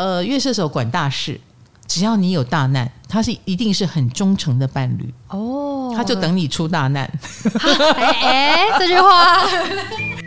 [0.00, 1.38] 呃，月射手管大事，
[1.86, 7.04] 只要你有大难，他是一定是很忠诚的伴侣哦，他就等你出大难。
[7.98, 9.44] 哎哎，这句话。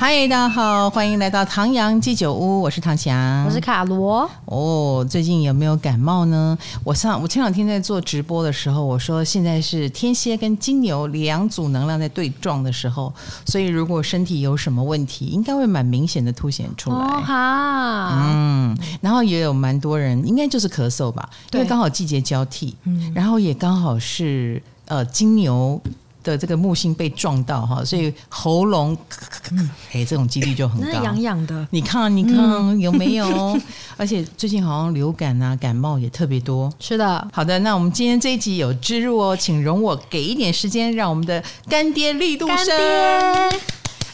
[0.00, 4.30] 嗨，大家好，欢迎来到唐阳鸡酒屋，我是唐翔，我是卡罗。
[4.44, 6.56] 哦，最近有没有感冒呢？
[6.84, 13.12] 我上我前两天在做直播的时候，我说现在是天蝎跟金牛两组能量在对撞的时候，
[13.44, 16.96] 所以如果身体有什么问题，应该会蛮明显的凸显出来。
[16.96, 25.82] 哦、哈，嗯，然后也有蛮多人，应该就是咳嗽吧，因为刚好季节交替，嗯，然后也刚好是呃金牛。
[26.30, 28.96] 的这个木星被撞到哈，所以喉咙，
[29.92, 31.66] 哎，这种几率就很高，痒痒的。
[31.70, 33.58] 你看，你看、嗯、有没有？
[33.96, 36.72] 而且最近好像流感啊、感冒也特别多。
[36.78, 43.60] 是的，好的，那我们今天这一集有植入哦，请容我给一点时间，让我们的干爹力度生。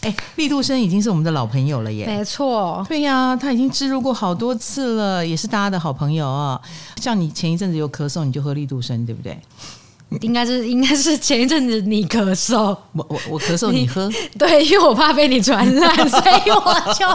[0.02, 2.06] 哎，力度生已经是我们的老朋友了耶。
[2.06, 6.60] 没错，对呀、啊，他已经植入过好多次了，也是大家的好朋友啊、哦。
[7.00, 9.38] 像你前一阵子有咳嗽，你就喝力度生，对不对？
[10.20, 17.06] 应该是应该是前一阵子你咳嗽，我我我咳嗽你喝， 对，因为我怕被你传染， 所以我就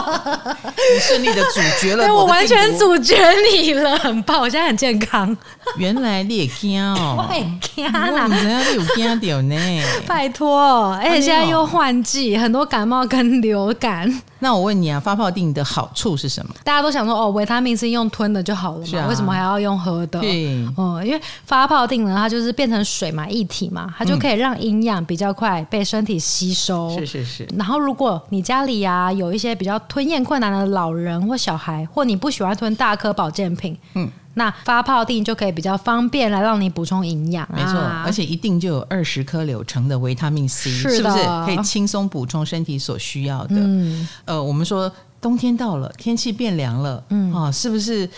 [0.94, 3.16] 你顺利的阻绝了， 对我完全阻绝
[3.52, 5.36] 你了，很棒，我现在很健康。
[5.76, 9.82] 原来你也惊哦，我也惊啦，你怎样有惊到呢？
[10.06, 14.22] 拜托，而且现在又换季，很多感冒跟流感。
[14.40, 16.54] 那我问你啊，发泡定的好处是什么？
[16.64, 20.20] 大家都想说哦，维他命 C 用吞的就好了嘛，啊、为什么还要用喝的？
[20.20, 20.46] 对，
[20.76, 26.90] 嗯，因为发泡定呢，它就是变成水嘛，一体嘛，它就可以让营养比较快被身体吸收。
[26.98, 27.48] 是是是。
[27.56, 34.10] 然后，如果你家里啊有一些比较吞咽困难的老人或小孩，或你不喜欢吞大颗保健品，嗯。
[34.34, 37.72] 那发泡定就可以比较方便来让你补充营养，没错，
[38.04, 43.56] 而且一定就有二十颗柳橙的维他命 C，是，是不是可以轻松补充身体所需要的？
[43.56, 48.08] 嗯，呃，我们说冬天到了，天气变凉了，嗯啊，是不是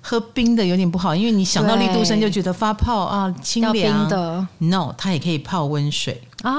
[0.00, 1.14] 喝冰的有点不好？
[1.14, 4.46] 因为你想到利度生就觉得发泡啊，清凉的。
[4.58, 6.52] No，它也可以泡温水啊，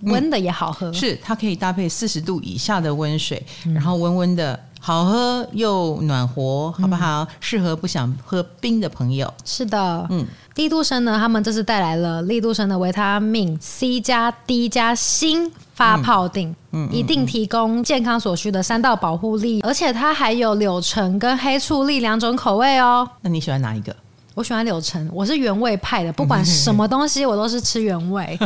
[0.00, 0.88] 温的也好喝。
[0.88, 3.40] 嗯，是它可以搭配四十度以下的温水，
[3.72, 4.60] 然后温温的。
[4.86, 7.26] 好喝又暖和，好不好？
[7.40, 9.34] 适合不想喝冰的朋友。
[9.44, 10.24] 是的，嗯，
[10.54, 23.08] 利度生呢，他们这次带来了利度生的维他命 C 加 D 加锌发泡锭，嗯，一定提供健康所需的三道保护力，而且它还有柳橙跟黑醋栗两种口味哦。
[23.22, 23.92] 那你喜欢哪一个？
[24.36, 28.38] 我喜欢柳橙，我是原味派的，不管什么东西我都是吃原味。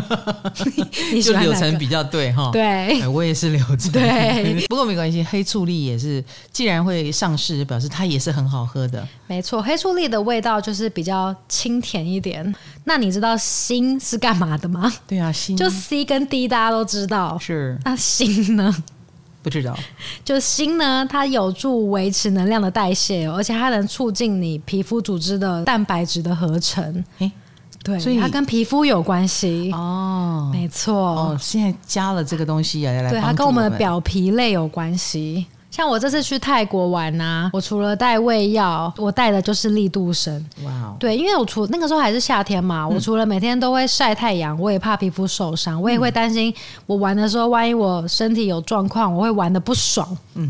[1.13, 2.49] 你喜欢柳橙比较对哈？
[2.53, 3.91] 对，我也是柳橙。
[3.91, 9.05] 对，不过没关系，黑醋栗也是，既然会上市，表示它也是很好喝的。
[9.27, 12.55] 没错，黑醋栗的味道就是比较清甜一点。
[12.85, 14.93] 那你知道锌是干嘛的吗？
[15.09, 17.77] 对啊，锌就 C 跟 D 大家都知道，是。
[17.85, 18.73] 那锌呢？
[19.43, 19.77] 不知道，
[20.25, 27.05] 就锌呢，它有助维持能量的代谢，而且它能促进你皮肤组织的蛋白质的合成。
[27.19, 27.33] 诶，
[27.83, 30.95] 对，所以它跟皮肤有关系哦，没错。
[30.95, 35.47] 哦，现在加了这个东西来来，对，它跟我们的表皮类有关系。
[35.71, 40.45] 像我这次去泰国玩呐、啊，我除了带胃药，我带的就是利度神。
[40.65, 40.97] 哇哦！
[40.99, 46.53] 对，因为我除那个时候还是夏天嘛，嗯、我除了每天都会晒太阳，我也怕皮肤受伤，我也会担心
[46.87, 50.07] 我玩的时候，万一我身体有状况，我会玩的不爽。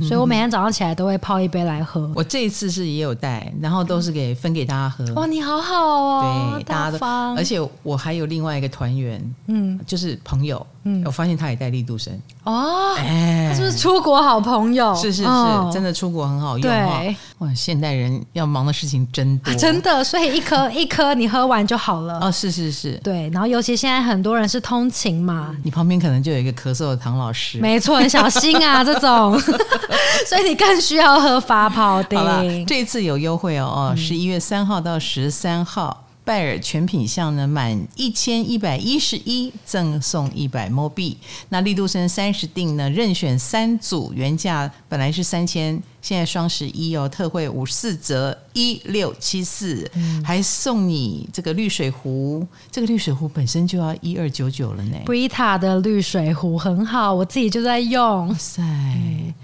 [0.07, 2.11] 所以我每天早上起来都会泡一杯来喝。
[2.15, 5.05] 我这一次是也有带，然后都是给分给大家喝。
[5.15, 7.07] 哇，你好好哦，对，大家都，
[7.37, 10.65] 而且我还有另外一个团员，嗯，就是朋友。
[10.85, 14.95] 嗯，我发现他也带力度神哦，哎，他是不是出国好朋友？
[14.95, 16.63] 是是是，哦、真的出国很好用。
[16.63, 22.19] 对，哇，现代人要忙的事情真多，真的，所以一颗 一颗你喝完就好了。
[22.23, 29.39] 哦，是是是，对，然后尤其现在很多人是通勤嘛，你旁边可能就有一个咳嗽的唐老师，没错，很小心啊，这种，
[30.27, 32.17] 所以你更需要喝发泡錠。
[32.17, 36.05] 好了，这一次有优惠哦，哦，十一月三号到十三号。
[36.25, 41.17] 拜耳全品项呢，满一千一百一十一赠送一百 mo 币。
[41.49, 49.91] 那利度生三十定呢，任选三组，原价本来是三千，现在双十一哦，特惠五四折一六七四，
[50.23, 52.47] 还送你这个滤水壶。
[52.71, 54.97] 这个滤水壶本身就要一二九九了呢。
[55.07, 58.29] Brita 的滤水壶很好，我自己就在用。
[58.29, 58.63] 哇塞，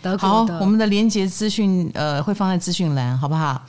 [0.00, 0.54] 德国的。
[0.54, 3.66] 好，我们的连接资讯呃会放在资讯栏，好不好？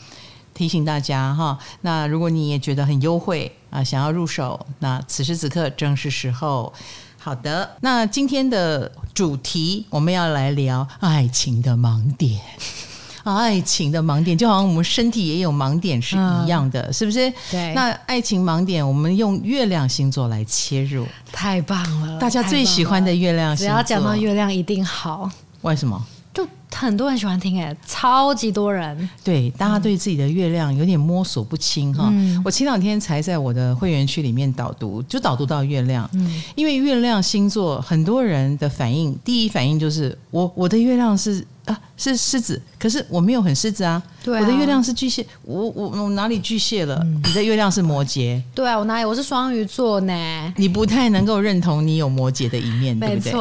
[0.58, 6.74] 提醒大家哈，那如果你也觉得很优惠啊，想要入手，那此时此刻正是时候。
[7.20, 12.40] 好的，那今天的主题我们要来聊爱情的盲点
[13.24, 17.30] 爱情的盲点，就好像我们身体也有盲点是一样的，嗯、是不是？
[17.52, 17.74] 对。
[17.74, 22.18] 那爱情盲点，我们用月亮星座来切入，太棒了！
[22.18, 25.30] 大家最喜欢的月亮星座，只要讲到月亮一定好。
[25.62, 26.02] 为什么？
[26.38, 29.10] 就很多人喜欢听哎，超级多人。
[29.24, 32.10] 对，大家对自己的月亮有点摸索不清哈。
[32.12, 36.08] 嗯、我前两天才在我的会员区里面导读，就导读到月亮。
[36.14, 41.44] 嗯，因为月亮星座很多人的反应，第一反应就是我我的月亮是。
[41.68, 44.02] 啊，是狮子，可是我没有很狮子啊。
[44.24, 46.98] 对啊，我的月亮是巨蟹，我我我哪里巨蟹了？
[47.04, 48.42] 嗯、你的月亮是摩羯。
[48.56, 49.06] 对啊，我哪里？
[49.06, 50.54] 我是双鱼座呢。
[50.58, 53.00] 你不太能够认同你有摩羯的一面。
[53.00, 53.32] 对不对？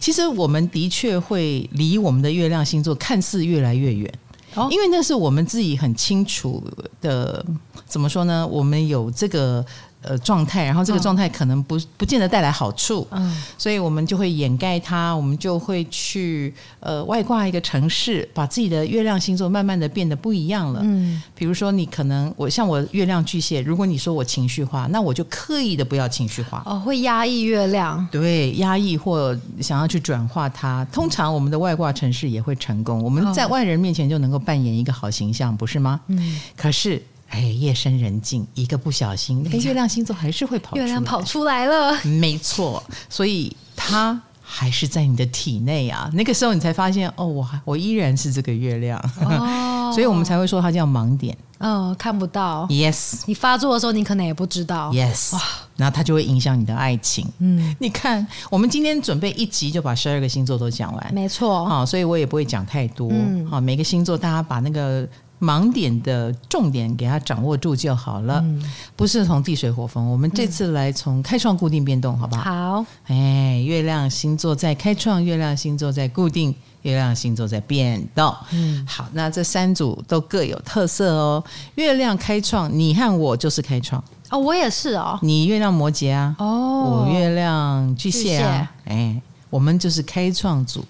[0.00, 4.12] 其实我们的确会离我们的月亮星座看似越来越远，
[4.54, 6.62] 哦、因为那是我们自己很清楚
[7.00, 7.44] 的。
[7.86, 8.46] 怎么说呢？
[8.46, 9.64] 我们有这个。
[10.08, 36.00] 呃，状态，然后这个状态可能不不见得带来好处，嗯，所以我们就会掩盖它，我们就会去呃外挂一个城市，把自己的月亮星座慢慢的变得不一样了，嗯，比如说你可能我像我月亮巨蟹，如果你说我情绪化，那我就刻意的不要情绪化，哦，会压抑月亮，对，压抑或想要去转化它，通常我们的外挂城市也会成功，我们在外人面前就能够扮演一个好形象，不是吗？
[36.06, 37.02] 嗯，可是。
[37.28, 40.82] 哎，夜深人静，一个不小心，那个月亮星座还是会跑出来。
[40.82, 46.10] 月亮跑出来了，没错，所以它还是在你的体内啊。
[46.14, 51.36] 那个时候你才发现，哦，我我依然是这个月亮，哦、 所以我们才会说它叫盲点。
[51.58, 52.66] 嗯、哦，看不到。
[52.68, 54.90] Yes，你发作的时候，你可能也不知道。
[54.92, 55.42] Yes，哇，
[55.76, 57.26] 然后它就会影响你的爱情。
[57.40, 61.66] 嗯，你看，我们今天准备一集就把十二个星座都讲完，没错。
[61.66, 63.10] 好，所以我也不会讲太多。
[63.12, 65.06] 嗯，好，每个星座大家把那个。
[65.40, 68.62] 盲点的重点给它掌握住就好了，嗯、
[68.96, 70.10] 不是从地水火风。
[70.10, 72.42] 我们这次来从开创固定变动，好不好？
[72.42, 72.86] 好。
[73.06, 78.34] 哎，月亮星座在开创，月亮星座在固定，月亮星座在变动。
[78.50, 81.42] 嗯，好，那这三组都各有特色哦。
[81.76, 85.18] 月亮开创，你和我就是开创哦，我也是哦。
[85.22, 90.84] 你月亮摩羯啊，哦，我月亮巨蟹啊，蟹哎，我们就是开创组。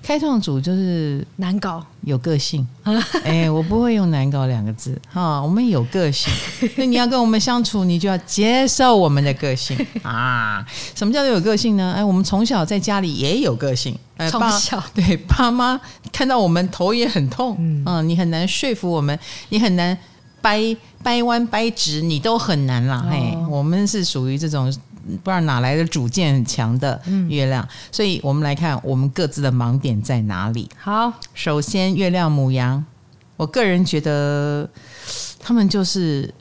[0.00, 2.66] 开创组就是难搞，有个性。
[3.24, 5.42] 哎，我不会用难搞两个字哈。
[5.42, 6.32] 我们有个性，
[6.76, 10.64] 那你要跟我们相处，你就要接受我们的个性 啊。
[10.94, 11.94] 什么叫做有个性呢？
[11.96, 13.98] 哎，我们从小在家里也有个性。
[14.16, 15.78] 哎，从小 对爸妈
[16.12, 19.18] 看到我们头也很痛，嗯，嗯，你很难说服我们，
[19.48, 19.98] 你很难
[20.40, 23.04] 掰掰弯掰直，你都很难啦。
[23.04, 24.72] 哦、嘿，我们是属于这种。
[25.16, 30.68] 不知道哪来的主见很强的月亮，嗯、所以我们来看我们各自的盲点在哪里。
[30.78, 32.84] 好，首先月亮母羊，
[33.36, 34.68] 我个人觉得
[35.38, 36.32] 他们就是，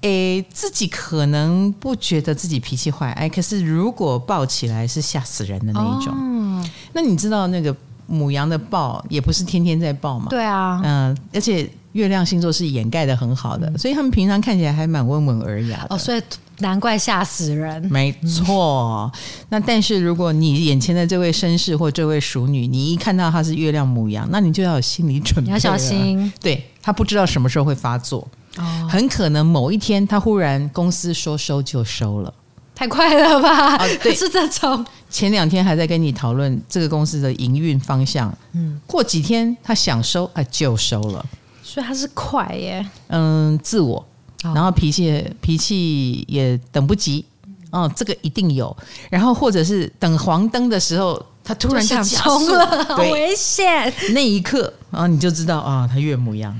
[0.00, 6.14] 诶，自己可能不觉得自己脾气坏，哎，可是如果抱起来是吓死人的那一种。
[6.14, 7.74] 哦、那你知道那个
[8.06, 10.26] 母羊的抱也不是天天在抱嘛？
[10.30, 15.94] 对啊，嗯，而且月亮星座是掩盖的很好的，嗯、所以他们平常看起来还蛮温文尔雅的。
[15.94, 16.22] 哦，所以。
[16.60, 17.80] 难怪吓死人！
[17.90, 19.10] 没错，
[19.48, 26.32] 那但是如果你眼前的这位绅士或这位熟女，你一看到她是月亮母羊，那你就要有心理准备，你要小心。
[26.40, 28.26] 对，他不知道什么时候会发作，
[28.56, 32.34] 哦，很可能某一天他忽然公司说收就收了，
[32.74, 33.76] 太快了吧？
[33.76, 34.84] 哦，对，是这种。
[35.08, 41.24] 前两天还在跟你讨论这个公司的营运方向，嗯，过几天他想收啊就收了，
[41.62, 42.84] 所以他是快耶。
[43.06, 44.04] 嗯，自我。
[44.42, 47.24] 然后脾气脾气也等不及，
[47.70, 48.74] 哦，这个一定有。
[49.10, 53.92] 然后或者是等黄灯的时候，他突然就想冲了，好危险。
[54.12, 56.54] 那一刻啊，你就知道啊，他岳母样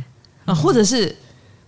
[0.45, 1.15] 啊，或者是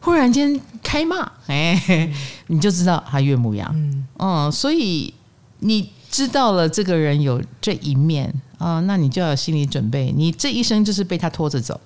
[0.00, 2.12] 忽然间开骂，哎，
[2.48, 3.70] 你就知道他岳母样。
[3.74, 5.14] 嗯，嗯，所以
[5.60, 11.80] 你知道了这个人有这一面啊，那你就要有心理准备，你这一生就是被他拖着走。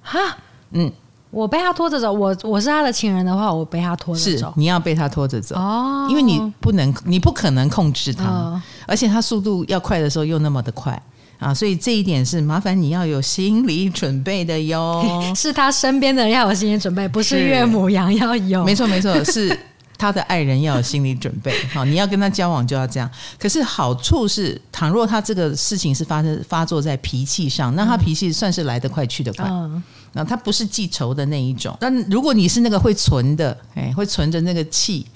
[0.00, 0.38] 哈，
[0.70, 0.92] 嗯。
[1.32, 4.46] 我被他拖着走，我我是他的情人的话，我被他拖着走。
[4.46, 5.56] 是，你要被他拖着走。
[5.56, 11.02] 哦，因为你不能，你不可能控制他，哦、而且他速度要快的时候又那么的快。
[11.38, 15.02] 啊，所以这一点是麻烦你要有心理准备的哟。
[15.34, 17.40] 是他身边的人要有心理准备，不是。
[17.40, 18.62] 岳母羊要有。
[18.62, 19.48] 没错没错，是
[20.02, 21.54] 他的爱人要有心理准备。
[21.72, 23.08] 好，你要跟他交往就要这样。
[23.38, 29.46] 可是好处是，倘若他这个事情是发生发作在脾气上，那他脾气算是来得快去得快。
[29.48, 29.80] 嗯
[30.14, 35.06] 那他不是记仇的那一种，但如果你是那个会存的，哎，会存着那个气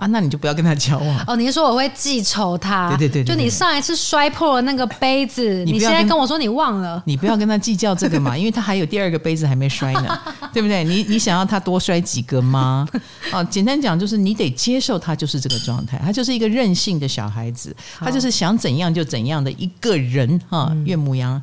[0.00, 1.24] 啊，那你就不要跟他交往。
[1.26, 2.88] 哦，你是说我会记仇他？
[2.96, 10.18] 对对对，对，就你上一次摔破了那个杯子， 你，你现在跟我说你忘了，你不要跟他计较这个嘛， 因为他还有第二个杯子还没摔呢，
[10.52, 10.82] 对不对？
[10.82, 12.88] 你你想要他多摔几个吗？
[13.30, 20.74] 哦，简单讲就是你得接受他就是这个状态，他就是一个任性的小孩子，他就是想怎样就怎样的一个人哈。
[20.86, 21.40] 岳母羊，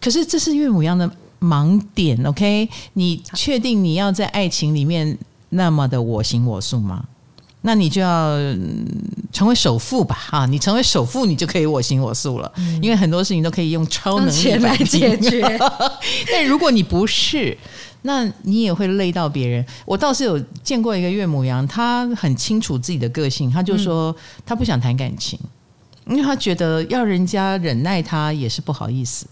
[0.00, 1.08] 可是这是岳母羊的。
[1.40, 2.20] 盲点。
[2.26, 5.16] OK，你确定你要在爱情里面
[5.50, 7.04] 那么的我行我素吗？
[7.62, 8.36] 那你就要
[9.32, 10.46] 成为首富吧，哈！
[10.46, 15.42] 你成为首富，你就可以我行我素了，嗯、因为很多事情都可以用超能力来解决。
[16.32, 17.56] 但如果你不是，
[18.02, 19.66] 那你也会累到别人。
[19.84, 24.14] 我倒是有见过一个岳母羊，她很清楚自己的个性，她就说
[24.46, 25.38] 她不想谈感情，
[26.06, 29.26] 因为她觉得要人家忍耐她也是不好意思。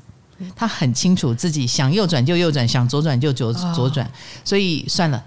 [0.56, 4.10] 她很清楚自己想右转就右转，想左转就左左转，
[4.44, 5.24] 所以算了。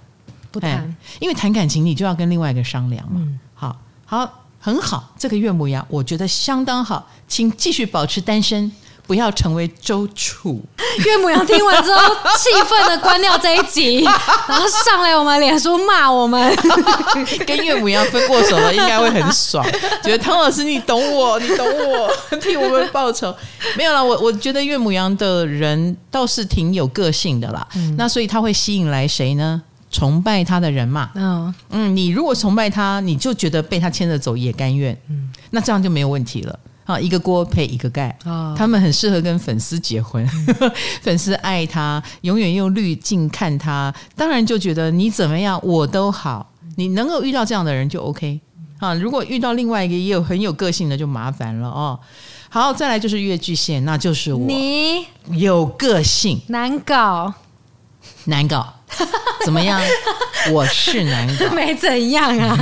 [0.52, 3.22] 不谈，因为谈感情你就要跟另外一个商量嘛。
[3.22, 3.76] 嗯、好，
[4.06, 8.72] 好，很好，这个岳母羊我觉得相当好，请继续保持单身，
[9.06, 10.62] 不要成为周处。
[11.06, 14.04] 岳母羊听完之后，气愤的关掉这一集，
[14.50, 16.54] 然后上来我们脸书骂我们。
[17.46, 19.64] 跟岳母羊分过手了，应该会很爽，
[20.04, 23.34] 觉得汤老师你懂我，你懂我，替我们报仇。
[23.78, 27.66] 没有了，我我觉得岳母羊的人倒是挺有个性的啦。
[27.76, 29.62] 嗯、那所以他会吸引来谁呢？
[29.90, 31.54] 崇拜他的人嘛，嗯。
[31.70, 36.60] 嗯，你如果崇拜他，你就觉得被他牵着走也甘愿，嗯，那这样就没有问题了。
[36.86, 37.00] 啊。
[37.00, 40.28] 一个锅配一个盖，哦，他们很适合跟粉丝结婚，
[40.60, 48.40] 嗯、 粉丝爱他，永远用滤镜看他，当然就觉得你怎么样我都好，你能够遇到这样的人就 OK
[48.80, 48.94] 啊。
[48.94, 52.00] 如果遇到另外一个也有很有个性的就麻烦了哦。
[52.52, 55.06] 好，再来就是越剧线，那就是我，你？
[55.38, 57.32] 有个性，难搞，
[58.30, 58.74] 难搞。
[59.44, 59.80] 怎么样？
[60.52, 62.58] 我是难搞，没怎样啊。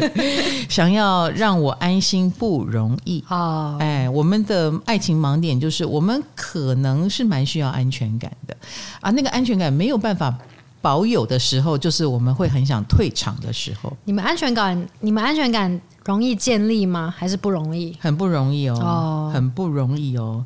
[0.68, 3.76] 想要让我安心不容易哦。
[3.78, 8.56] 哎，我们的爱情盲点就是，我们可能是蛮需要安全感的
[9.00, 9.10] 啊。
[9.10, 10.34] 那个安全感没有办法
[10.82, 13.94] 保有的时候，就是我们会很想退场的时候。
[14.04, 17.12] 你们安全感，你们安全感容易建立吗？
[17.16, 17.96] 还是不容易？
[18.00, 20.44] 很不容易哦，哦很不容易哦。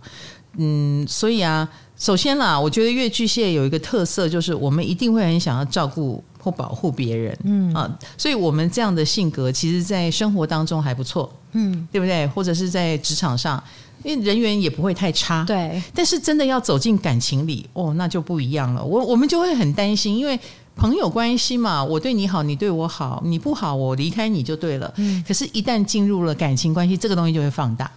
[0.56, 1.68] 嗯，所以啊。
[1.96, 12.26] 首先啦，我觉得月巨蟹有一个特色，就是我们一定会很想要照顾或保护别人，嗯啊，所以我们这样的性格，其实在生活当中还不错，嗯，对不对？
[12.26, 13.62] 或者是在职场上，
[14.02, 15.80] 因为人缘也不会太差，对。
[15.94, 18.84] 但是真的要走进感情里，哦，那就不一样了。
[18.84, 20.38] 我我们就会很担心，因为
[20.74, 24.92] 朋友关系嘛，我对你好，你对我好，你不好，我离开你就对了。
[24.96, 25.24] 嗯。
[25.26, 27.88] 可是，一旦进入了感情关系，这个东西就会放大。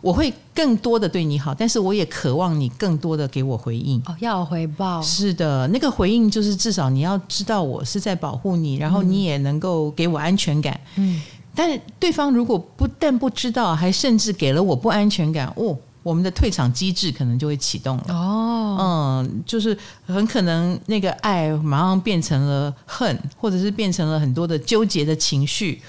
[0.00, 4.00] 我会更多的对你好，但是我也渴望你更多的给我回应。
[4.06, 5.00] 哦，要有回报。
[5.02, 10.78] 是的，那个回应就是至少你要知道我是在保护你，然后你也能够给我安全感。
[10.96, 11.20] 嗯，
[11.54, 18.04] 但是对方如果不但不知道，还甚至给了我不安全感，哦，我们的退场机制可能就会启动了。
[18.08, 19.76] 哦，嗯，就是
[20.06, 25.82] 很可能那个爱马上变成了恨，或者是变成了很多的纠结的情绪。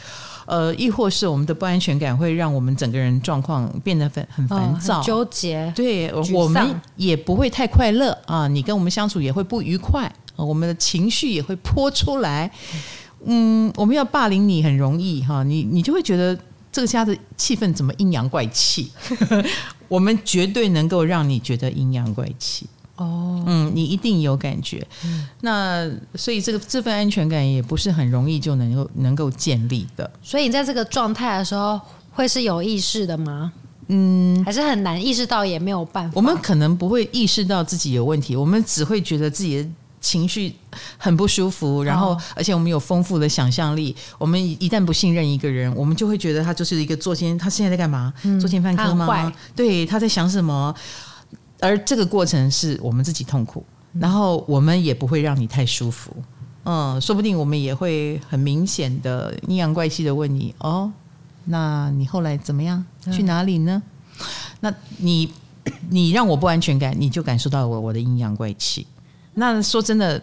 [0.49, 5.71] 呃，亦或是我们的不安全感会让我们整个人状况变得很很烦躁、纠结。
[5.75, 8.47] 对，我们也不会太快乐啊。
[8.47, 12.49] 你跟我们相处也会不愉快，我们的情绪也会泼出来。
[13.25, 16.35] 嗯，我们要霸凌你很容易哈，你你就会觉得
[16.71, 18.91] 这个家的气氛怎么阴阳怪气？
[19.87, 22.65] 我们绝对能够让你觉得阴阳怪气。
[23.03, 30.09] 哦，嗯，你一定有感觉，嗯、那所以这个这份安全感也不是很容易就能够能够建立的。
[30.21, 31.79] 所以你在这个状态的时候，
[32.11, 33.51] 会是有意识的吗？
[33.87, 36.11] 嗯，还是很难意识到，也没有办法。
[36.15, 40.53] 我们可能不会意识到自己有问题，我们只会觉得自己的情绪
[40.97, 43.95] 很不舒服，然后而且我们有丰富的想象力。
[44.17, 48.13] 我们一旦不信任一个人，我们就会觉得他就是一个作奸，他现在在干嘛？
[48.23, 49.33] 嗯、作奸犯科吗？
[49.55, 50.73] 对，他在想什么？
[51.59, 53.63] 而这个过程是我们自己痛苦，
[53.93, 56.15] 然后我们也不会让你太舒服，
[56.63, 60.91] 嗯，说不定我们也会很明显的阴阳怪气的问你哦，
[61.45, 62.85] 那你后来怎么样？
[63.11, 63.81] 去哪里呢？
[63.85, 64.25] 嗯、
[64.61, 65.31] 那你
[65.89, 68.87] 你让我不安全感，你就感受到我我的阴阳怪气。
[69.33, 70.21] 那说真的，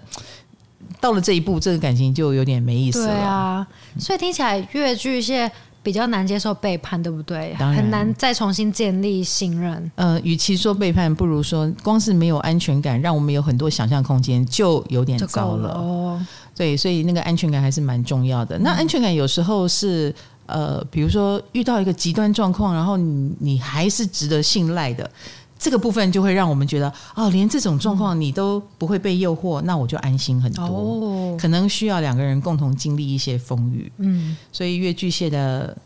[1.01, 3.13] 到了这一步，这个感情就有点没意思了。
[3.13, 3.67] 对啊，
[3.99, 5.51] 所以听起来越巨蟹。
[5.87, 7.55] 比较难接受背叛，对不对？
[7.55, 9.89] 很难再重新建立信任。
[9.95, 16.21] 呃，与其说背叛，不如说光是没有安全感，让我们有很多想象空间，就有点糟了。
[16.57, 18.59] 对，所以那个安全感还是蛮重要的。
[18.59, 20.13] 嗯、那安全感有时候是
[20.47, 25.09] 呃，比如说遇到一个极端状况，然后你你还是值得信赖的。
[25.59, 30.65] 这个部分就会让我们觉得，哦，连这种状况你都不会被诱惑，嗯、那我就安心很多。
[30.65, 33.91] 哦、可能需要两个人共同经历一些风雨。
[33.97, 35.77] 嗯，所以月巨蟹的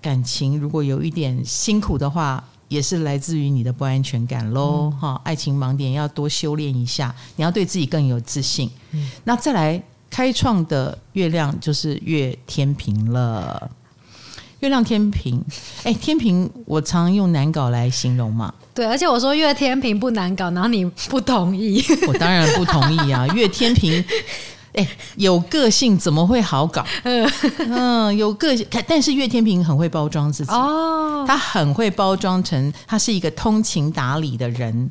[0.00, 4.90] 感情如果有一点辛苦的话，也是来自于你的不安全感喽。
[5.00, 8.68] 哈、嗯，爱情盲点要多修炼一下，你要对自己更有自信。
[8.90, 13.70] 嗯，那再来开创的月亮就是月天平了。
[14.62, 15.44] 月亮天平，
[15.82, 18.52] 哎，天平我常用难搞来形容嘛。
[18.72, 21.84] 对，而且我说月天平不难搞，然后你不同意。
[22.06, 24.02] 我当然不同意啊，月天平。
[24.74, 26.86] 哎，有个性怎么会好搞？
[27.02, 34.88] 嗯，有个性，但是月天平很会包装自己哦，他很会包装成他是一个通情达理的人，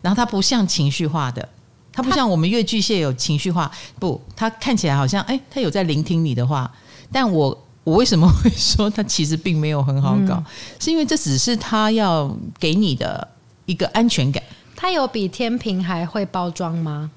[0.00, 1.46] 然后他不像情绪化的，
[1.92, 6.68] 他不像我们月巨蟹有情绪化，不，他看起来好像哎，他有在聆听你的话，
[7.12, 10.34] 但我我为什么会说它其实并没有很好搞？
[10.36, 10.44] 嗯、
[10.78, 13.26] 是因为这只是他要给你的
[13.66, 14.40] 一个安全感。
[14.76, 17.10] 他有比天平还会包装吗？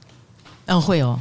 [0.66, 1.20] 嗯，会哦，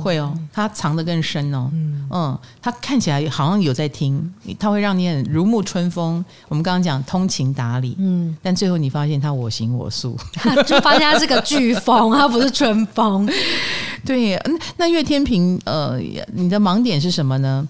[0.00, 1.68] 会哦，它藏得更深哦。
[1.72, 6.24] 嗯，嗯，它看起来好像有在听，它会让你很如沐春风。
[6.48, 10.16] 我们刚刚讲通情达理，嗯，但最后你发现它我行我素，
[10.66, 13.28] 就发现它是个飓风，它不是春风。
[14.06, 14.40] 对，
[14.76, 15.98] 那月天平，呃，
[16.32, 17.66] 你的盲点是什么呢？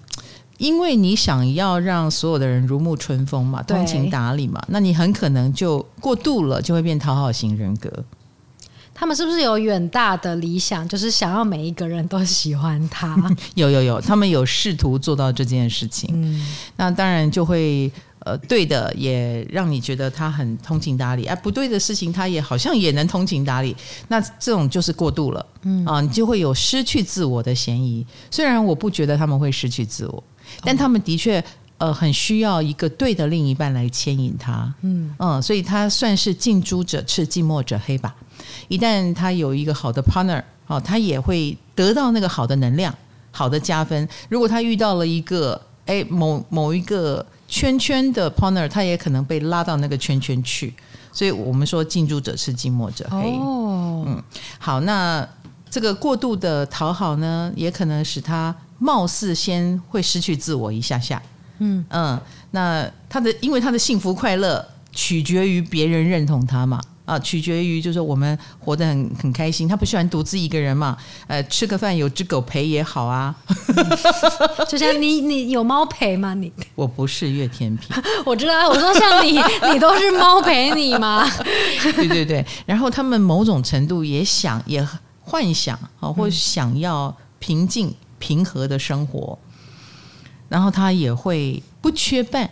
[0.57, 7.91] 因为你想要让所有的人如沐春风嘛，通情达理嘛，那你很可能就过度了，就会变讨好型人格。
[8.99, 13.15] 他们是不是有远大的理想，就是想要每一个人都喜欢他？
[13.53, 16.09] 有有有，他们有试图做到这件事情。
[16.13, 16.43] 嗯，
[16.77, 23.75] 那当然就会呃，对的也让你觉得他很通情达理，哎，不对的事情他也好像也能通情达理。
[24.07, 28.03] 那这种就是过度了，嗯啊，你就会有失去自我的嫌疑。
[28.31, 30.23] 虽然我不觉得他们会失去自我，
[30.63, 31.43] 但他们的确
[31.77, 34.73] 呃很需要一个对的另一半来牵引他。
[34.81, 38.15] 嗯嗯，所以他算是近朱者赤，近墨者黑吧。
[38.67, 42.93] 一旦他有一个好的 partner，哦，他也会得到那个好的能量，
[43.31, 44.07] 好的加分。
[44.29, 50.73] 如果他遇到了一个哎某某一个圈圈的 partner，他也可能被拉到那个圈圈去。
[51.11, 53.17] 所以我们说近朱者赤，近墨者黑。
[53.39, 54.23] 哦，嗯，
[54.59, 55.27] 好，那
[55.69, 61.21] 这个过度的讨好呢，也可能使他貌似先会失去自我一下下。
[61.59, 62.19] 嗯嗯，
[62.51, 66.81] 那他的因为他的幸福快乐取决于别人认同他嘛。
[67.07, 70.97] 啊，取决于就是我们活得很很开心，他不喜欢独自一个人嘛。
[71.27, 73.33] 呃，吃个饭有只狗陪也好啊。
[74.67, 76.33] 就像你，你有猫陪吗？
[76.33, 78.67] 你我不是月天平， 我知道。
[78.67, 79.39] 我说像你，
[79.71, 81.25] 你都是猫陪你吗？
[81.95, 82.45] 对对对。
[82.65, 84.85] 然后他们某种程度也想也
[85.21, 89.37] 幻想啊，或想要平静平和的生活。
[90.49, 92.49] 然后他也会不缺伴，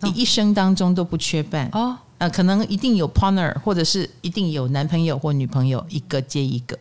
[0.00, 1.96] 你一生当中都不缺伴哦。
[2.18, 6.74] 呃，可能一定有 partner，或者是一定有男朋友或女朋友，一个接一个，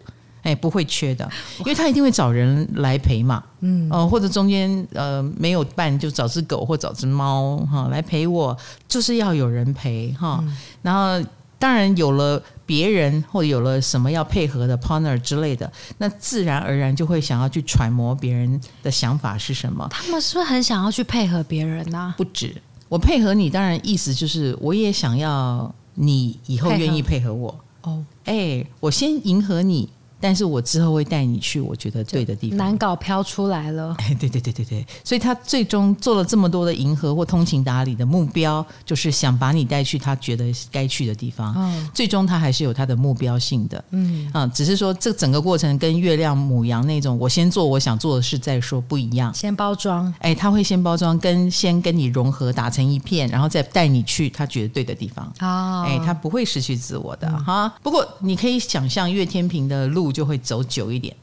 [0.44, 8.58] 哎，不会缺的，因为他一定会找人来陪嘛，嗯，哦、呃，或者中间呃没有伴，就找只狗或找只猫哈来陪我，
[8.88, 10.40] 就是要有人陪哈。
[10.42, 19.88] 嗯、然后当然有了别人或有了什么要配合的 partner 之类的，那自然而然就会想要去揣摩别人的想法是什么。
[19.91, 22.15] 他们是不是很想要去配合别人呢、啊？
[22.17, 22.56] 不止。
[22.88, 27.58] 我配合你，当然意思就是我也想要你以后愿意配合我。
[27.82, 29.89] 哦，哎，我先迎合你。
[30.26, 32.58] 但是我之后会带你去我觉得对的地方。
[32.58, 41.54] 难搞飘出来了， 哎，对对对对对，所以他最终做了这么多的迎合或通情达理的目标，就是想把你带去他觉得该去的地方。
[41.56, 43.86] 嗯，最终他还是有他的目标性的。
[43.92, 49.32] 嗯啊，只是说这整个过程跟月亮母羊那种，我先做我想做的事再说不一样。
[49.32, 55.32] 先包装，哎，他会先包装，跟先跟你融合，打成一片，然后再带你去他觉得对的地方。
[55.42, 57.72] 哦，哎，他不会失去自我的哈。
[57.84, 60.14] 不过你可以想象月天平的路。
[60.15, 61.13] 就会走久一点，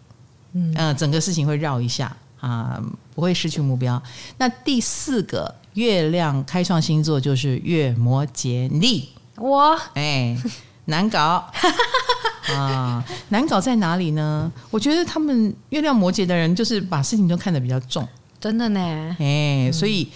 [0.52, 4.00] 嗯、呃，整个事情会绕一下啊、呃，不会失去目标。
[4.36, 10.36] 那第四个月亮开创星座就是月摩羯逆，哇，哎，
[10.84, 11.50] 难搞
[12.52, 14.52] 啊，难搞在哪里呢？
[14.70, 18.06] 我觉得他们月亮摩羯的人就是把事情都看得比较重，
[18.38, 20.06] 真的呢，哎，所以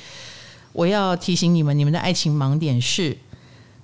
[0.75, 3.17] 我要提醒你们，你们的爱情盲点是。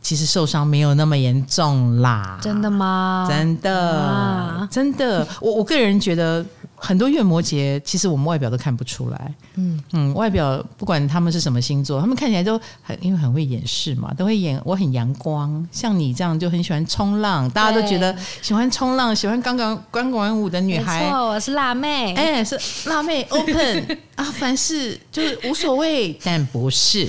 [0.03, 3.25] 其实受伤没有那么严重啦，真的吗？
[3.31, 5.27] 真的，啊、真的。
[5.41, 9.35] 我我个人觉得，很多月摩羯，其实我们外表都看不出来。
[9.55, 15.65] 嗯嗯，外表不管他们是什么星座，他们看起来都很，因为很会掩饰嘛，都会演我很阳光。
[15.71, 21.03] 像你这样就很喜欢冲浪，大家都觉得喜欢冲浪，喜欢刚刚钢管舞的女孩。
[21.05, 22.13] 没错，我是辣妹。
[22.15, 27.09] 哎，是辣妹，open 啊，凡事就是无所谓，但不是。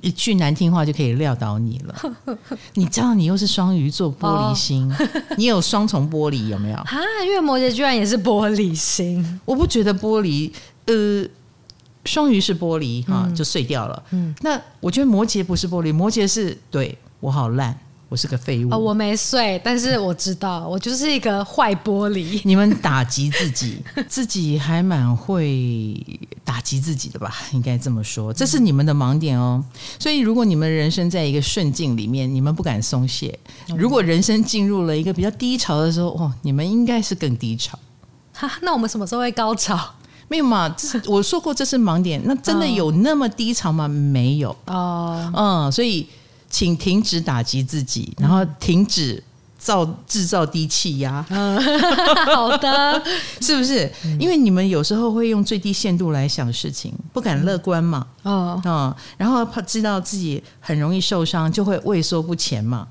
[0.00, 1.94] 一句难听话就可以撂倒你了。
[2.74, 4.96] 你知道你又是双鱼座玻璃心，哦、
[5.36, 6.76] 你有双重玻璃有没有？
[6.76, 9.40] 啊，月摩羯居然也是玻璃心。
[9.44, 10.52] 我不觉得玻璃，
[10.86, 11.28] 呃，
[12.04, 14.02] 双鱼是玻璃哈，嗯、就碎掉了。
[14.10, 17.76] 嗯，那我觉得摩羯不是玻璃，摩羯是对我好烂。
[18.08, 18.72] 我是个废物。
[18.72, 22.40] 哦，我没睡，但是我知道，我就是一个坏玻璃。
[22.46, 25.94] 你们打击自己， 自己还蛮会
[26.44, 29.64] 打击击自己的吧，应该这么说，这是你们的盲点哦。
[29.98, 33.32] 所以，如果你们人生在一个顺境里面，你们不敢松懈；
[33.74, 37.78] 如果人生进入了一个比较低潮的时候，哦，你们应该是更低潮。
[38.34, 39.78] 哈，那我们什么时候会高潮？
[40.28, 40.68] 没有嘛？
[40.76, 42.20] 这是我说过，这是盲点。
[42.26, 43.88] 那真的有那么低潮吗？
[43.88, 44.54] 没有。
[44.66, 46.06] 哦，嗯，所以
[46.50, 49.22] 请停止打击自己，然后停止。
[49.60, 51.60] 造制造低气压，嗯，
[52.32, 53.02] 好的，
[53.42, 53.90] 是不是？
[54.20, 62.86] 因为你们有时候会用最低限度来想事情，不敢乐观嘛，哦，嗯，然后怕知道自己很容易受伤，就会畏缩不前嘛。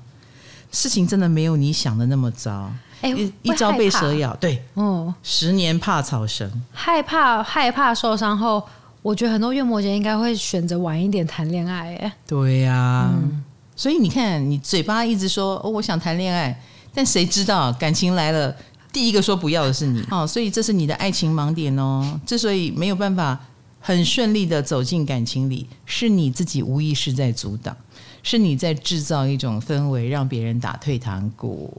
[0.70, 3.08] 事情真的没有你想的那么糟，哎，
[3.40, 8.62] 一朝被蛇咬，对，哦，十年怕草绳，害怕害怕受伤后，
[9.00, 13.10] 我觉得很多月摩羯应该会选择晚一点谈恋爱，哎，对呀。
[13.78, 16.60] 所以你看，你嘴巴一直说哦，我想谈恋爱，
[16.92, 18.54] 但谁知道感情来了，
[18.92, 20.26] 第一个说不要的是你哦。
[20.26, 22.20] 所以这是你的爱情盲点哦。
[22.26, 23.38] 之所以没有办法
[23.78, 27.76] 很顺利的走进感情里，是你自己无意识在阻挡，
[28.24, 31.72] 是你在制造一种氛围，让别人打退堂鼓。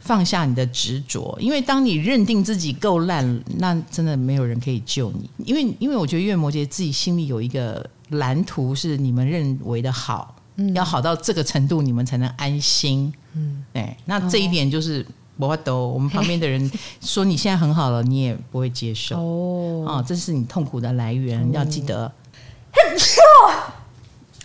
[0.00, 5.30] 放下你的执着，因为当你认定自己够烂，那真的没有人可以救你。
[5.46, 10.33] 因为，因为我觉得月摩羯自己心里有一个蓝图，是你们认为的好。
[10.74, 13.12] 要好到这个程度，你们才能安心。
[13.34, 15.04] 嗯，对，那这一点就是
[15.38, 19.18] 不会都我们旁边的人说你现在很好了，你也不会接受。
[19.18, 22.10] 哦，啊，这是你痛苦的来源，哦、要记得。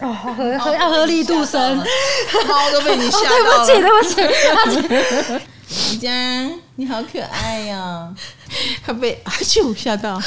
[0.01, 3.67] 哦，合合要合力度生，猫 都被你 吓到了。
[3.67, 5.45] 对不起，对不起。
[5.69, 8.15] 宜家，你好可爱呀、哦！
[8.83, 10.19] 他被阿舅吓到。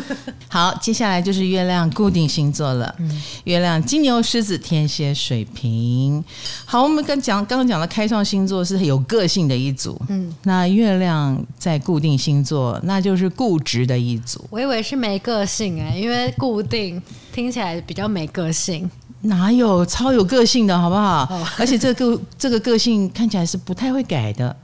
[0.46, 2.94] 好，接下来就是月亮固定星座了。
[2.98, 6.22] 嗯、月亮金牛、狮子、天蝎、水瓶。
[6.66, 9.98] 好，我们刚讲刚刚讲的开创星座是有个性的一组。
[10.10, 14.44] 嗯，那月亮在固定星座，那就是固执的一组。
[14.50, 18.90] 我以为是没个性哎，因为固定听起来比较没个性。
[19.22, 21.26] 哪有超有个性的好不好？
[21.30, 24.54] 哦、而且这个这个个性看起来是不太会改的。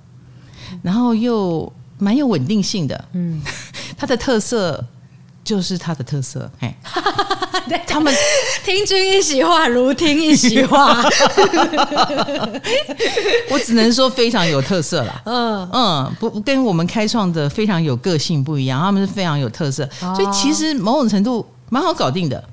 [0.87, 3.42] 然后又蛮有稳定性的，嗯，
[3.99, 4.85] 它的特色
[5.42, 6.72] 就是它的特色，哎，
[7.88, 8.14] 他们
[8.64, 11.03] 听君一席话，如听一席话，
[13.51, 15.20] 我只能说非常有特色啦。
[15.25, 15.68] 嗯。
[15.72, 22.44] 嗯，不跟我们开创的非常有个性不一样，他们是非常有特色，所以其实某种程度蛮好搞定的，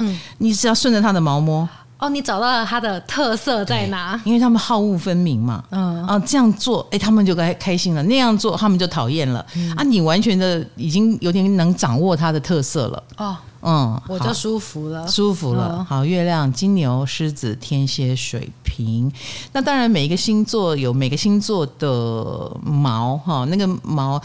[0.00, 1.66] 嗯，你只要顺着它的毛摸。
[2.00, 4.18] 哦，你找到了它的特色在哪？
[4.24, 5.62] 因为他们好恶分明嘛。
[5.70, 9.44] 嗯啊，这样做，哎，他们就该开心了；那样做，他们就讨厌了。
[9.54, 13.02] 嗯、啊，你完全的已经有点能掌握它的特色了。
[13.18, 15.76] 哦，嗯，我就舒服了，舒服了。
[15.78, 19.12] 嗯、好，月亮金牛、狮子、天蝎、水瓶。
[19.52, 24.18] 那当然，每一个星座有每个星座的毛哈，那个毛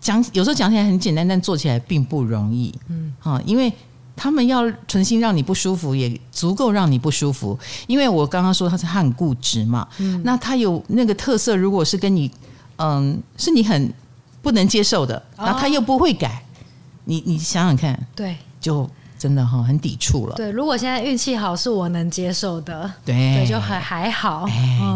[0.00, 2.72] 讲有时候讲起来很简单，但做起来并不容易。
[2.88, 3.72] 嗯，啊，因为。
[4.22, 7.58] 他们要存心让你不舒服，也足够让你不舒服。
[7.86, 12.30] 因为我刚刚说他是很固执嘛，嗯、那他有那个特色，如果是跟你，
[12.76, 13.90] 嗯，是你很
[14.42, 16.44] 不能接受的，哦、然后他又不会改，
[17.06, 18.86] 你你想想看，对，就
[19.18, 20.36] 真的哈很抵触了。
[20.36, 24.46] 对，如果现在运气好，是我能接受的，对，对，就还还好。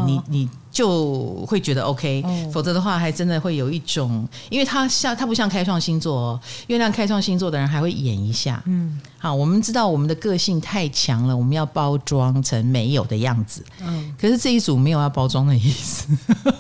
[0.05, 0.51] 你你。
[0.75, 8.61] 就会觉得 OK，哦、否则的话还真的会有一种，因为它像它不像开创星座哦，月亮开创星座的人还会演一下。
[8.67, 13.65] 嗯，好，我们知道我们的个性太强了，我们要包装成没有的样子。
[13.87, 16.09] 嗯，可是这一组没有要包装的意思，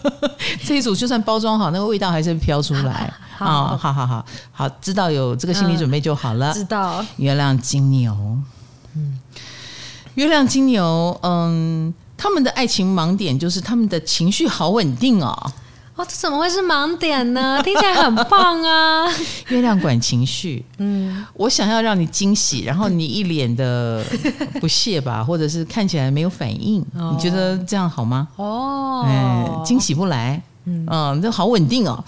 [0.64, 3.12] 这一组就算包装好，那个味道还是会飘出来。
[3.38, 6.52] 啊，好好好好，好，知道有这个心理准备就好了。
[6.52, 8.16] 嗯、知道，月亮金牛，
[8.94, 9.18] 嗯，
[10.14, 11.92] 月亮金牛，嗯。
[12.24, 15.52] 他们的爱情盲点就是他们的情绪好稳定哦。
[15.94, 17.60] 哦，这怎么会是盲点呢？
[17.62, 19.04] 听起来很棒啊！
[19.48, 24.02] 月亮管情绪，嗯，我想要让你惊喜，然后你一脸的
[24.58, 28.26] 不屑吧，或者是看起来没有反应，哦、你觉得这样好吗？
[28.36, 32.02] 哦，哎，惊喜不来，嗯，嗯，这好稳定哦。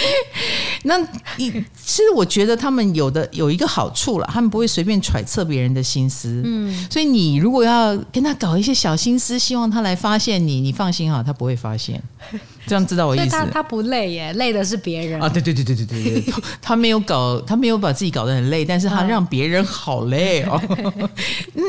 [0.84, 0.98] 那
[1.36, 1.50] 你
[1.84, 6.40] 其实我觉得他们有的有一个好处了，他们不会随便揣测别人的心思。
[6.44, 12.02] 嗯，所以你如果要跟他搞一些小心思，希望他来发现你，你放心哈，他不会发现。
[12.66, 13.30] 这样知道我意思？
[13.30, 15.28] 他他不累耶，累的是别人啊！
[15.28, 20.60] 对对对对对对对，他没有搞，他没有把自己搞得很累，但是他让别人好累哦。
[21.54, 21.64] 嗯，